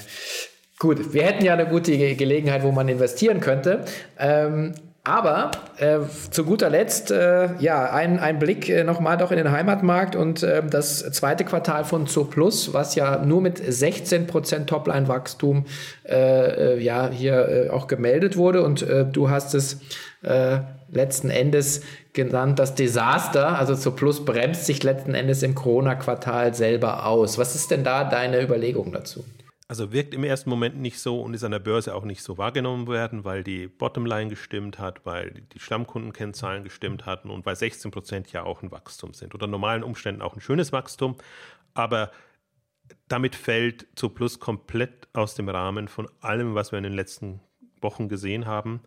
[0.79, 3.85] Gut, wir hätten ja eine gute Gelegenheit, wo man investieren könnte.
[4.19, 5.99] Ähm, aber äh,
[6.31, 10.45] zu guter Letzt, äh, ja, ein, ein Blick äh, nochmal doch in den Heimatmarkt und
[10.45, 15.67] äh, das zweite Quartal von Zooplus, was ja nur mit 16% Topline-Wachstum
[16.05, 18.63] äh, äh, ja, hier äh, auch gemeldet wurde.
[18.63, 19.81] Und du hast es
[20.89, 21.81] letzten Endes
[22.13, 23.59] genannt, das Desaster.
[23.59, 27.39] Also Zooplus bremst sich letzten Endes im Corona-Quartal selber aus.
[27.39, 29.25] Was ist denn da deine Überlegung dazu?
[29.73, 32.37] Also wirkt im ersten Moment nicht so und ist an der Börse auch nicht so
[32.37, 37.91] wahrgenommen werden, weil die Bottomline gestimmt hat, weil die Stammkundenkennzahlen gestimmt hatten und weil 16
[37.91, 39.33] Prozent ja auch ein Wachstum sind.
[39.33, 41.17] Unter normalen Umständen auch ein schönes Wachstum,
[41.73, 42.13] aber
[43.09, 47.41] damit fällt Plus komplett aus dem Rahmen von allem, was wir in den letzten
[47.81, 48.83] Wochen gesehen haben.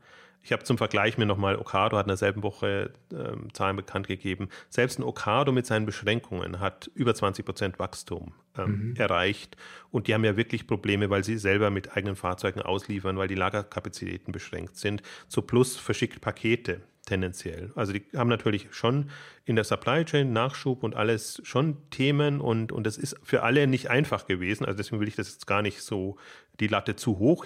[0.45, 4.49] Ich habe zum Vergleich mir nochmal Okado hat in derselben Woche ähm, Zahlen bekannt gegeben.
[4.69, 8.95] Selbst ein Okado mit seinen Beschränkungen hat über 20 Prozent Wachstum ähm, mhm.
[8.95, 9.57] erreicht.
[9.89, 13.33] Und die haben ja wirklich Probleme, weil sie selber mit eigenen Fahrzeugen ausliefern, weil die
[13.33, 15.01] Lagerkapazitäten beschränkt sind.
[15.29, 17.71] Zu Plus verschickt Pakete tendenziell.
[17.75, 19.09] Also die haben natürlich schon
[19.45, 23.67] in der Supply Chain Nachschub und alles schon Themen und, und das ist für alle
[23.67, 24.65] nicht einfach gewesen.
[24.65, 26.17] Also deswegen will ich das jetzt gar nicht so
[26.59, 27.45] die Latte zu hoch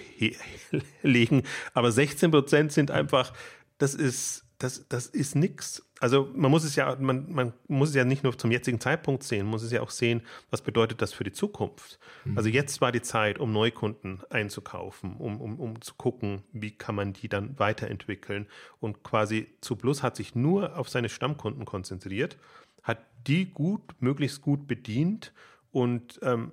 [1.02, 1.44] legen.
[1.74, 3.34] Aber 16 Prozent sind einfach,
[3.78, 5.84] das ist, das, das ist nix.
[6.00, 9.24] Also man muss es ja, man, man muss es ja nicht nur zum jetzigen Zeitpunkt
[9.24, 12.00] sehen, man muss es ja auch sehen, was bedeutet das für die Zukunft.
[12.26, 12.38] Mhm.
[12.38, 16.96] Also jetzt war die Zeit, um Neukunden einzukaufen, um, um, um zu gucken, wie kann
[16.96, 18.48] man die dann weiterentwickeln.
[18.80, 22.38] Und quasi zu Plus hat sich nur auf seine Stammkunden konzentriert,
[22.84, 25.34] hat die gut, möglichst gut bedient
[25.72, 26.52] und ähm,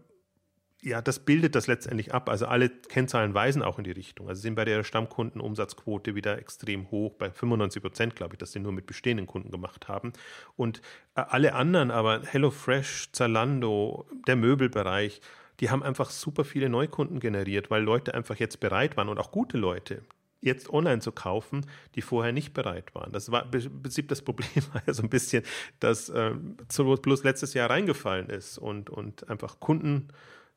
[0.87, 2.29] ja, das bildet das letztendlich ab.
[2.29, 4.29] Also alle Kennzahlen weisen auch in die Richtung.
[4.29, 8.61] Also sind bei der Stammkundenumsatzquote wieder extrem hoch, bei 95 Prozent, glaube ich, dass sie
[8.61, 10.13] nur mit bestehenden Kunden gemacht haben.
[10.55, 10.81] Und
[11.17, 15.21] äh, alle anderen, aber HelloFresh, Zalando, der Möbelbereich,
[15.59, 19.33] die haben einfach super viele Neukunden generiert, weil Leute einfach jetzt bereit waren und auch
[19.33, 20.03] gute Leute,
[20.41, 23.11] jetzt online zu kaufen, die vorher nicht bereit waren.
[23.11, 25.43] Das war im Prinzip das Problem war so ein bisschen,
[25.81, 30.11] dass äh, bloß letztes Jahr reingefallen ist und, und einfach Kunden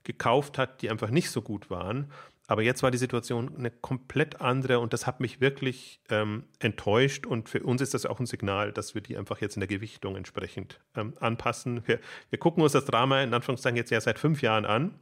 [0.10, 2.12] gekauft hat, die einfach nicht so gut waren.
[2.48, 7.28] Aber jetzt war die Situation eine komplett andere und das hat mich wirklich ähm, enttäuscht.
[7.28, 9.68] Und für uns ist das auch ein Signal, dass wir die einfach jetzt in der
[9.68, 11.84] Gewichtung entsprechend ähm, anpassen.
[11.86, 12.00] Wir,
[12.32, 14.96] wir gucken uns das Drama in Anführungszeichen jetzt ja seit fünf Jahren an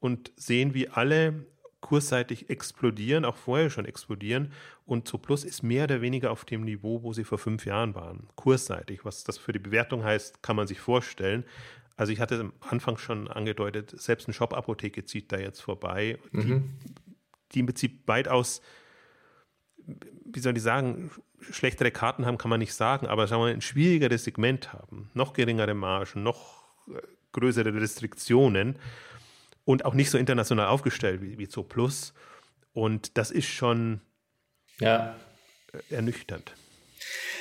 [0.00, 1.46] und sehen, wie alle
[1.80, 4.52] kursseitig explodieren, auch vorher schon explodieren.
[4.84, 7.94] Und zu Plus ist mehr oder weniger auf dem Niveau, wo sie vor fünf Jahren
[7.94, 8.26] waren.
[8.34, 9.04] Kursseitig.
[9.04, 11.44] Was das für die Bewertung heißt, kann man sich vorstellen.
[11.98, 16.78] Also ich hatte am Anfang schon angedeutet, selbst eine Shop-Apotheke zieht da jetzt vorbei, mhm.
[16.84, 16.94] die,
[17.52, 18.62] die, im Prinzip weitaus,
[19.84, 21.10] wie soll ich sagen,
[21.50, 25.10] schlechtere Karten haben, kann man nicht sagen, aber sagen wir mal, ein schwierigeres Segment haben,
[25.12, 27.00] noch geringere Margen, noch äh,
[27.32, 28.78] größere Restriktionen
[29.64, 32.14] und auch nicht so international aufgestellt wie, wie Plus.
[32.74, 34.02] Und das ist schon
[34.78, 35.16] ja.
[35.72, 36.54] Äh, ernüchternd.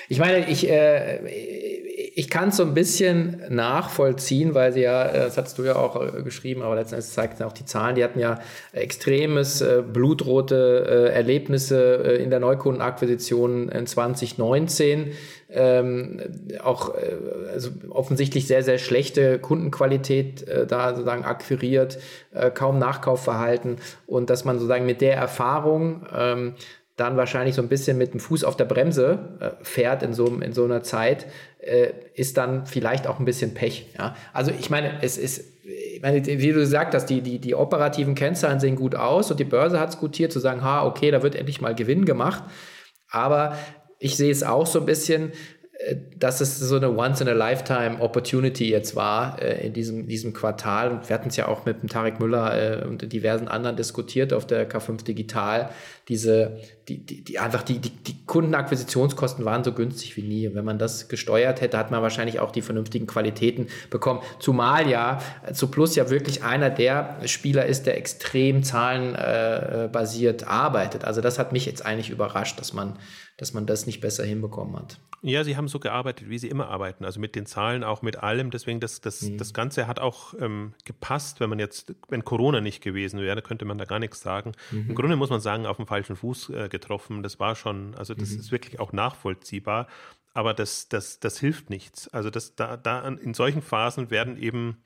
[0.10, 1.87] Ich meine, ich, äh,
[2.18, 5.76] ich kann es so ein bisschen nachvollziehen, weil sie ja, äh, das hast du ja
[5.76, 8.40] auch äh, geschrieben, aber letztendlich zeigten auch die Zahlen, die hatten ja
[8.74, 15.12] extremes äh, blutrote äh, Erlebnisse äh, in der Neukundenakquisition in 2019.
[15.52, 16.20] Ähm,
[16.64, 22.00] auch äh, also offensichtlich sehr, sehr schlechte Kundenqualität da sozusagen akquiriert,
[22.56, 23.78] kaum Nachkaufverhalten
[24.08, 26.56] und dass man sozusagen mit der Erfahrung ähm,
[26.98, 30.26] dann wahrscheinlich so ein bisschen mit dem Fuß auf der Bremse äh, fährt in so,
[30.26, 31.28] in so einer Zeit,
[31.60, 33.94] äh, ist dann vielleicht auch ein bisschen Pech.
[33.98, 34.16] Ja?
[34.34, 38.16] Also ich meine, es ist, ich meine, wie du gesagt hast, die, die, die operativen
[38.16, 41.22] Kennzahlen sehen gut aus und die Börse hat es gutiert zu sagen, ha, okay, da
[41.22, 42.44] wird endlich mal Gewinn gemacht.
[43.10, 43.56] Aber
[44.00, 45.32] ich sehe es auch so ein bisschen,
[46.18, 50.92] dass es so eine Once-in-a-Lifetime-Opportunity jetzt war äh, in diesem, diesem Quartal.
[50.92, 54.34] Und wir hatten es ja auch mit dem Tarek Müller äh, und diversen anderen diskutiert
[54.34, 55.70] auf der K5 Digital.
[56.08, 60.48] Diese, die, die, die einfach die, die, die Kundenakquisitionskosten waren so günstig wie nie.
[60.48, 64.22] Und wenn man das gesteuert hätte, hat man wahrscheinlich auch die vernünftigen Qualitäten bekommen.
[64.40, 65.20] Zumal ja
[65.54, 71.06] zu Plus ja wirklich einer der Spieler ist, der extrem zahlenbasiert äh, arbeitet.
[71.06, 72.98] Also das hat mich jetzt eigentlich überrascht, dass man
[73.38, 74.98] dass man das nicht besser hinbekommen hat.
[75.22, 78.18] Ja, sie haben so gearbeitet, wie sie immer arbeiten, also mit den Zahlen, auch mit
[78.18, 78.52] allem.
[78.52, 79.38] Deswegen, das, das, mhm.
[79.38, 83.66] das Ganze hat auch ähm, gepasst, wenn man jetzt, wenn Corona nicht gewesen wäre, könnte
[83.66, 84.52] man da gar nichts sagen.
[84.72, 84.90] Mhm.
[84.90, 87.24] Im Grunde muss man sagen, auf dem falschen Fuß äh, getroffen.
[87.24, 88.40] Das war schon, also das mhm.
[88.40, 89.88] ist wirklich auch nachvollziehbar.
[90.34, 92.08] Aber das, das, das hilft nichts.
[92.10, 94.78] Also das, da, da in solchen Phasen werden eben,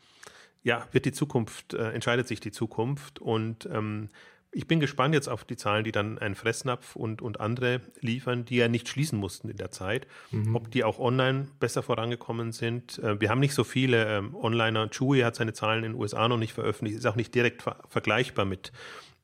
[0.64, 4.08] ja, wird die Zukunft, äh, entscheidet sich die Zukunft und ähm,
[4.54, 8.44] ich bin gespannt jetzt auf die Zahlen, die dann ein Fressnapf und, und andere liefern,
[8.44, 10.08] die ja nicht schließen mussten in der Zeit.
[10.32, 10.56] Mhm.
[10.56, 13.00] Ob die auch online besser vorangekommen sind.
[13.00, 14.90] Äh, wir haben nicht so viele ähm, Onliner.
[14.90, 17.78] Chewy hat seine Zahlen in den USA noch nicht veröffentlicht, ist auch nicht direkt ver
[17.88, 18.74] vergleichbar mit,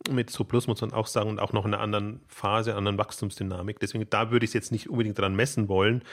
[0.09, 3.79] mit Plus, muss man auch sagen, und auch noch in einer anderen Phase, anderen Wachstumsdynamik.
[3.79, 6.03] Deswegen, da würde ich es jetzt nicht unbedingt dran messen wollen.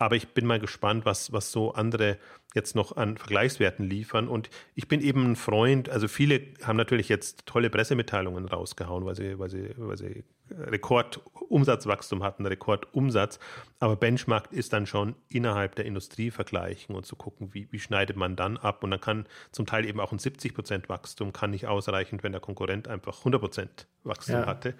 [0.00, 2.16] Aber ich bin mal gespannt, was, was so andere
[2.54, 4.28] jetzt noch an Vergleichswerten liefern.
[4.28, 9.14] Und ich bin eben ein Freund, also viele haben natürlich jetzt tolle Pressemitteilungen rausgehauen, weil
[9.14, 13.38] sie, weil sie, weil sie Rekordumsatzwachstum hatten, Rekordumsatz.
[13.78, 18.16] Aber Benchmark ist dann schon innerhalb der Industrie vergleichen und zu gucken, wie, wie schneidet
[18.16, 18.84] man dann ab.
[18.84, 22.32] Und dann kann zum Teil eben auch ein 70 Prozent Wachstum kann nicht ausreichen, wenn
[22.32, 24.46] der Konkurrent einfach 100 Prozent Wachstum ja.
[24.46, 24.74] hatte.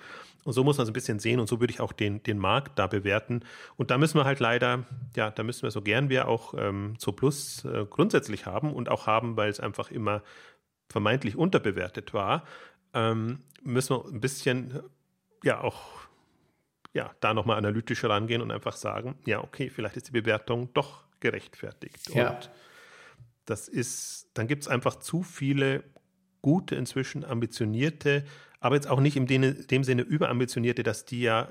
[0.44, 2.38] Und so muss man es ein bisschen sehen und so würde ich auch den, den
[2.38, 3.40] Markt da bewerten.
[3.76, 4.84] Und da müssen wir halt leider,
[5.14, 8.88] ja, da müssen wir so gern wir auch ähm, zu Plus äh, grundsätzlich haben und
[8.88, 10.22] auch haben, weil es einfach immer
[10.88, 12.44] vermeintlich unterbewertet war,
[12.94, 14.80] ähm, müssen wir ein bisschen
[15.42, 16.00] ja auch
[16.92, 21.04] ja, da nochmal analytisch rangehen und einfach sagen, ja, okay, vielleicht ist die Bewertung doch
[21.20, 22.14] gerechtfertigt.
[22.14, 22.30] Ja.
[22.30, 22.50] Und
[23.44, 25.84] das ist, dann gibt es einfach zu viele
[26.42, 28.24] gute, inzwischen ambitionierte,
[28.60, 31.48] aber jetzt auch nicht in dem, dem Sinne überambitionierte, dass die ja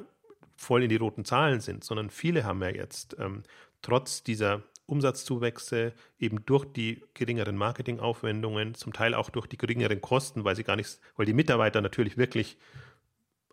[0.55, 3.43] voll in die roten Zahlen sind, sondern viele haben ja jetzt ähm,
[3.81, 10.43] trotz dieser Umsatzzuwächse eben durch die geringeren Marketingaufwendungen, zum Teil auch durch die geringeren Kosten,
[10.43, 12.57] weil sie gar nichts, weil die Mitarbeiter natürlich wirklich,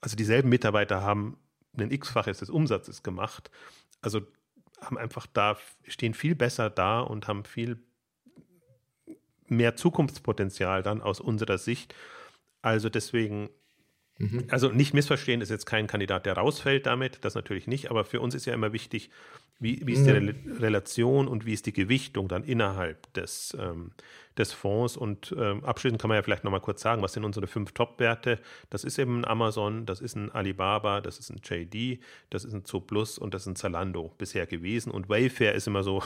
[0.01, 1.38] also dieselben Mitarbeiter haben
[1.76, 3.51] ein X-faches des Umsatzes gemacht.
[4.01, 4.22] Also
[4.80, 7.82] haben einfach da, stehen viel besser da und haben viel
[9.47, 11.94] mehr Zukunftspotenzial dann aus unserer Sicht.
[12.62, 13.51] Also deswegen
[14.18, 14.44] Mhm.
[14.48, 18.20] Also nicht missverstehen, ist jetzt kein Kandidat, der rausfällt damit, das natürlich nicht, aber für
[18.20, 19.10] uns ist ja immer wichtig,
[19.58, 23.92] wie, wie ist die Re Relation und wie ist die Gewichtung dann innerhalb des, ähm,
[24.36, 24.98] des Fonds?
[24.98, 28.38] Und ähm, abschließend kann man ja vielleicht nochmal kurz sagen, was sind unsere fünf Top-Werte?
[28.68, 32.52] Das ist eben ein Amazon, das ist ein Alibaba, das ist ein JD, das ist
[32.52, 34.90] ein Zooplus und das ist ein Zalando bisher gewesen.
[34.90, 36.02] Und Wayfair ist immer so, mhm.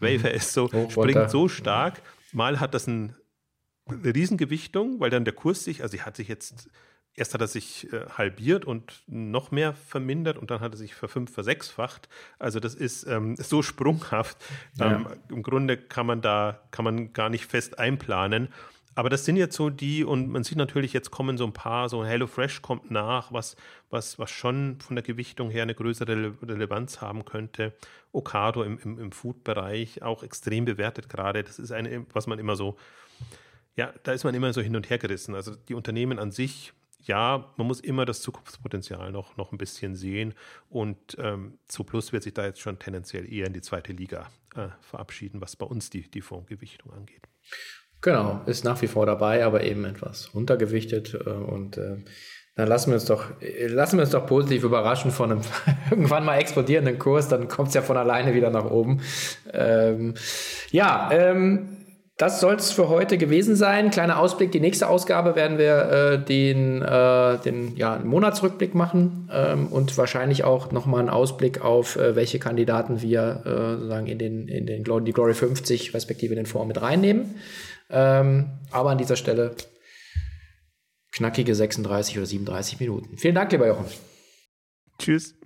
[0.00, 2.02] Wayfair ist so, oh, springt so stark.
[2.32, 3.14] Mal hat das ein,
[3.86, 6.68] eine Riesengewichtung, weil dann der Kurs sich, also sie hat sich jetzt
[7.20, 10.94] erst hat er sich äh, halbiert und noch mehr vermindert und dann hat er sich
[10.94, 12.08] verfünf, versechsfacht.
[12.38, 14.38] Also das ist ähm, so sprunghaft.
[14.76, 14.96] Ja.
[14.96, 18.48] Ähm, Im Grunde kann man da, kann man gar nicht fest einplanen.
[18.96, 21.88] Aber das sind jetzt so die, und man sieht natürlich, jetzt kommen so ein paar,
[21.88, 23.54] so HelloFresh kommt nach, was,
[23.88, 27.72] was, was schon von der Gewichtung her eine größere Relevanz haben könnte.
[28.12, 31.44] Okado im, im, im Food-Bereich auch extrem bewertet gerade.
[31.44, 32.76] Das ist eine, was man immer so,
[33.76, 35.34] ja, da ist man immer so hin und her gerissen.
[35.34, 39.96] Also die Unternehmen an sich ja, man muss immer das Zukunftspotenzial noch, noch ein bisschen
[39.96, 40.34] sehen.
[40.68, 44.68] Und ähm, Plus wird sich da jetzt schon tendenziell eher in die zweite Liga äh,
[44.80, 47.22] verabschieden, was bei uns die, die Fondsgewichtung angeht.
[48.02, 51.14] Genau, ist nach wie vor dabei, aber eben etwas untergewichtet.
[51.14, 51.98] Äh, und äh,
[52.56, 53.30] dann lassen wir uns doch,
[53.68, 55.42] lassen wir uns doch positiv überraschen von einem
[55.90, 59.00] irgendwann mal explodierenden Kurs, dann kommt es ja von alleine wieder nach oben.
[59.52, 60.14] Ähm,
[60.70, 61.79] ja, ähm,
[62.20, 63.90] das soll es für heute gewesen sein.
[63.90, 64.52] Kleiner Ausblick.
[64.52, 70.44] Die nächste Ausgabe werden wir äh, den, äh, den ja, Monatsrückblick machen ähm, und wahrscheinlich
[70.44, 74.84] auch nochmal einen Ausblick auf, äh, welche Kandidaten wir äh, sozusagen in, den, in den
[74.84, 77.36] Glory, die Glory 50 respektive den Fonds mit reinnehmen.
[77.88, 79.56] Ähm, aber an dieser Stelle
[81.12, 83.16] knackige 36 oder 37 Minuten.
[83.16, 83.86] Vielen Dank, lieber Jochen.
[84.98, 85.39] Tschüss.